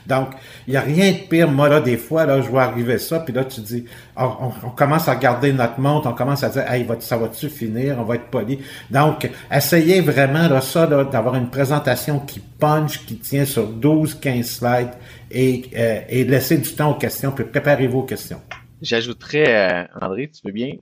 Donc, 0.08 0.30
il 0.66 0.72
n'y 0.72 0.76
a 0.76 0.80
rien 0.80 1.12
de 1.12 1.18
pire. 1.28 1.48
Moi, 1.48 1.68
là, 1.68 1.80
des 1.80 1.96
fois, 1.96 2.26
là, 2.26 2.40
je 2.40 2.48
vois 2.48 2.64
arriver 2.64 2.98
ça, 2.98 3.20
puis 3.20 3.32
là, 3.32 3.44
tu 3.44 3.60
dis, 3.60 3.84
on, 4.16 4.50
commence 4.70 5.06
à 5.06 5.14
regarder 5.14 5.52
notre 5.52 5.78
montre, 5.78 6.08
on 6.08 6.14
commence 6.14 6.42
à 6.42 6.48
dire, 6.48 6.68
hey, 6.68 6.84
ça 6.98 7.16
va-tu 7.16 7.48
finir? 7.48 7.96
On 8.00 8.02
va 8.02 8.16
être 8.16 8.24
poli. 8.24 8.58
Donc, 8.90 9.30
essayez 9.52 10.00
vraiment, 10.00 10.48
là, 10.48 10.60
ça, 10.60 10.88
d'avoir 10.88 11.36
une 11.36 11.48
présentation 11.48 12.18
qui 12.18 12.40
punch, 12.40 13.06
qui 13.06 13.18
tient 13.18 13.44
sur 13.44 13.68
12, 13.68 14.16
15 14.16 14.44
slides 14.44 14.94
et, 15.30 15.70
euh, 15.76 16.00
et 16.08 16.24
laissez 16.24 16.58
du 16.58 16.72
temps 16.74 16.90
aux 16.90 16.98
questions, 16.98 17.30
puis 17.30 17.44
préparez-vous 17.44 18.00
aux 18.00 18.06
questions. 18.06 18.40
J'ajouterais, 18.82 19.46
euh, 19.46 19.84
André, 20.00 20.28
tu 20.28 20.40
veux 20.44 20.52
bien, 20.52 20.72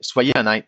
soyez 0.00 0.32
honnête. 0.36 0.66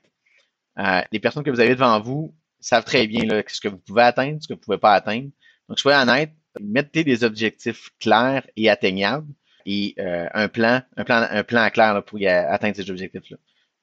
Euh, 0.78 1.00
les 1.10 1.18
personnes 1.18 1.42
que 1.42 1.50
vous 1.50 1.60
avez 1.60 1.74
devant 1.74 2.00
vous, 2.00 2.32
savent 2.62 2.84
très 2.84 3.06
bien 3.06 3.24
là, 3.24 3.42
ce 3.46 3.60
que 3.60 3.68
vous 3.68 3.78
pouvez 3.78 4.02
atteindre, 4.02 4.38
ce 4.40 4.48
que 4.48 4.54
vous 4.54 4.60
ne 4.60 4.64
pouvez 4.64 4.78
pas 4.78 4.94
atteindre. 4.94 5.28
Donc, 5.68 5.78
soyez 5.78 5.98
honnête, 5.98 6.32
mettez 6.60 7.04
des 7.04 7.24
objectifs 7.24 7.90
clairs 8.00 8.46
et 8.56 8.68
atteignables 8.68 9.26
et 9.66 9.94
euh, 9.98 10.26
un 10.34 10.48
plan, 10.48 10.82
un 10.96 11.04
plan, 11.04 11.26
un 11.30 11.44
plan 11.44 11.68
clair 11.70 12.02
pour 12.04 12.18
atteindre 12.26 12.76
ces 12.76 12.90
objectifs-là. 12.90 13.36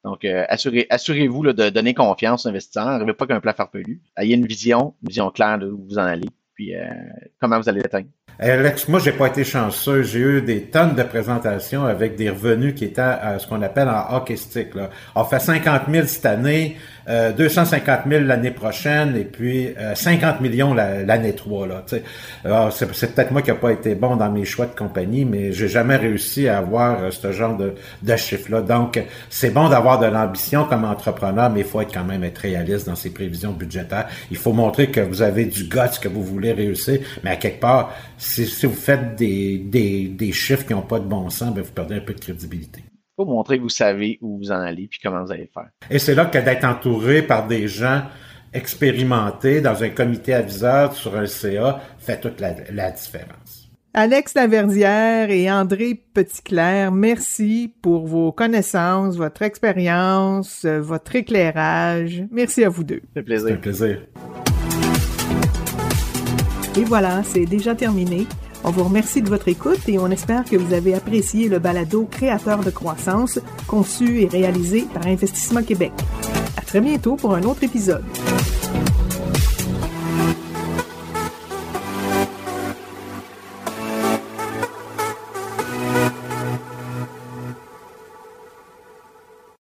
Donc, 0.04 0.24
euh, 0.24 0.46
assurez, 0.48 0.88
assurez-vous 0.90 1.52
de 1.52 1.70
donner 1.70 1.94
confiance 1.94 2.46
aux 2.46 2.50
investisseurs. 2.50 2.86
N'arrivez 2.86 3.14
pas 3.14 3.28
qu'un 3.28 3.42
plan 3.42 3.54
farfelu. 3.54 4.02
Ayez 4.18 4.36
une 4.36 4.46
vision, 4.46 4.96
une 5.02 5.10
vision 5.10 5.30
claire 5.30 5.60
de 5.60 5.68
où 5.68 5.86
vous 5.86 5.98
en 5.98 6.04
allez, 6.04 6.30
puis 6.54 6.76
euh, 6.76 6.88
comment 7.40 7.60
vous 7.60 7.68
allez 7.68 7.82
l'atteindre. 7.82 8.08
Alex, 8.42 8.88
moi, 8.88 9.02
j'ai 9.02 9.12
pas 9.12 9.28
été 9.28 9.44
chanceux. 9.44 10.02
J'ai 10.02 10.20
eu 10.20 10.42
des 10.42 10.62
tonnes 10.62 10.96
de 10.96 11.04
présentations 11.04 11.84
avec 11.84 12.16
des 12.16 12.30
revenus 12.30 12.74
qui 12.74 12.86
étaient 12.86 13.02
à 13.02 13.38
ce 13.38 13.46
qu'on 13.46 13.62
appelle 13.62 13.90
en 13.90 14.16
hockey 14.16 14.38
stick. 14.38 14.76
Là. 14.76 14.90
On 15.14 15.26
fait 15.26 15.42
50 15.42 15.82
000 15.92 16.08
cette 16.08 16.26
année, 16.26 16.78
euh, 17.10 17.34
250 17.34 18.02
000 18.08 18.24
l'année 18.24 18.52
prochaine 18.52 19.18
et 19.18 19.26
puis 19.26 19.74
50 19.94 20.24
euh, 20.24 20.42
millions 20.42 20.74
l'année 20.74 21.36
3. 21.36 21.68
Là, 21.68 21.84
c'est, 21.86 22.94
c'est 22.94 23.14
peut-être 23.14 23.32
moi 23.32 23.42
qui 23.42 23.52
n'ai 23.52 23.58
pas 23.58 23.74
été 23.74 23.94
bon 23.94 24.16
dans 24.16 24.32
mes 24.32 24.46
choix 24.46 24.68
de 24.68 24.76
compagnie, 24.76 25.26
mais 25.26 25.52
j'ai 25.52 25.68
jamais 25.68 25.98
réussi 25.98 26.48
à 26.48 26.60
avoir 26.60 27.04
euh, 27.04 27.12
ce 27.12 27.34
genre 27.34 27.58
de, 27.58 27.74
de 28.04 28.16
chiffre-là. 28.16 28.62
Donc, 28.62 29.04
c'est 29.30 29.50
bon 29.50 29.68
d'avoir 29.68 30.00
de 30.00 30.06
l'ambition 30.06 30.64
comme 30.64 30.86
entrepreneur, 30.86 31.50
mais 31.50 31.60
il 31.60 31.66
faut 31.66 31.82
être 31.82 31.94
quand 31.94 32.06
même 32.06 32.24
être 32.24 32.38
réaliste 32.38 32.88
dans 32.88 32.96
ses 32.96 33.10
prévisions 33.10 33.52
budgétaires. 33.52 34.08
Il 34.32 34.38
faut 34.38 34.54
montrer 34.54 34.92
que 34.92 35.02
vous 35.02 35.22
avez 35.22 35.44
du 35.44 35.66
guts, 35.66 36.00
que 36.02 36.08
vous 36.08 36.24
voulez 36.24 36.54
réussir, 36.54 37.00
mais 37.26 37.32
à 37.32 37.36
quelque 37.36 37.60
part, 37.60 37.94
si, 38.20 38.46
si 38.46 38.68
vous 38.68 38.74
faites 38.74 39.16
des, 39.16 39.58
des, 39.58 40.08
des 40.08 40.32
chiffres 40.32 40.66
qui 40.66 40.74
n'ont 40.74 40.84
pas 40.84 41.00
de 41.00 41.06
bon 41.06 41.30
sens, 41.32 41.52
ben 41.54 41.64
vous 41.64 41.72
perdez 41.72 41.96
un 41.96 42.02
peu 42.02 42.14
de 42.14 42.20
crédibilité 42.20 42.84
faut 43.20 43.26
montrer 43.26 43.58
que 43.58 43.64
vous 43.64 43.70
savez 43.70 44.18
où 44.22 44.38
vous 44.38 44.52
en 44.52 44.62
allez 44.62 44.88
puis 44.88 45.00
comment 45.04 45.24
vous 45.26 45.32
allez 45.32 45.50
faire. 45.54 45.70
Et 45.90 46.00
c'est 46.00 46.16
là 46.16 46.26
que 46.26 46.38
d'être 46.38 46.64
entouré 46.64 47.22
par 47.22 47.48
des 47.48 47.68
gens 47.68 48.04
expérimentés 48.54 49.60
dans 49.62 49.84
un 49.84 49.90
comité 49.90 50.34
aviseur 50.34 50.94
sur 50.94 51.18
un 51.18 51.26
CA 51.26 51.82
fait 51.98 52.20
toute 52.20 52.40
la, 52.40 52.54
la 52.72 52.92
différence. 52.92 53.70
Alex 53.94 54.36
Laverdière 54.36 55.30
et 55.32 55.52
André 55.52 56.02
Petitclerc, 56.14 56.92
merci 56.92 57.74
pour 57.82 58.08
vos 58.08 58.32
connaissances, 58.32 59.18
votre 59.18 59.42
expérience, 59.42 60.64
votre 60.66 61.16
éclairage. 61.16 62.24
Merci 62.32 62.64
à 62.64 62.70
vous 62.70 62.84
deux. 62.84 63.02
C'est 63.16 63.24
plaisir. 63.24 63.56
un 63.56 63.58
plaisir. 63.58 64.02
Et 66.78 66.84
voilà, 66.84 67.24
c'est 67.24 67.46
déjà 67.46 67.76
terminé. 67.76 68.28
On 68.64 68.72
vous 68.72 68.84
remercie 68.84 69.22
de 69.22 69.30
votre 69.30 69.48
écoute 69.48 69.88
et 69.88 69.98
on 70.00 70.10
espère 70.12 70.44
que 70.44 70.58
vous 70.58 70.74
avez 70.74 70.94
apprécié 70.94 71.48
le 71.48 71.60
balado 71.60 72.08
Créateur 72.10 72.60
de 72.60 72.70
croissance, 72.70 73.40
conçu 73.68 74.22
et 74.22 74.28
réalisé 74.28 74.86
par 74.94 75.08
Investissement 75.08 75.64
Québec. 75.64 75.94
À 76.58 76.62
très 76.62 76.82
bientôt 76.82 77.16
pour 77.16 77.34
un 77.34 77.44
autre 77.44 77.64
épisode. 77.64 78.04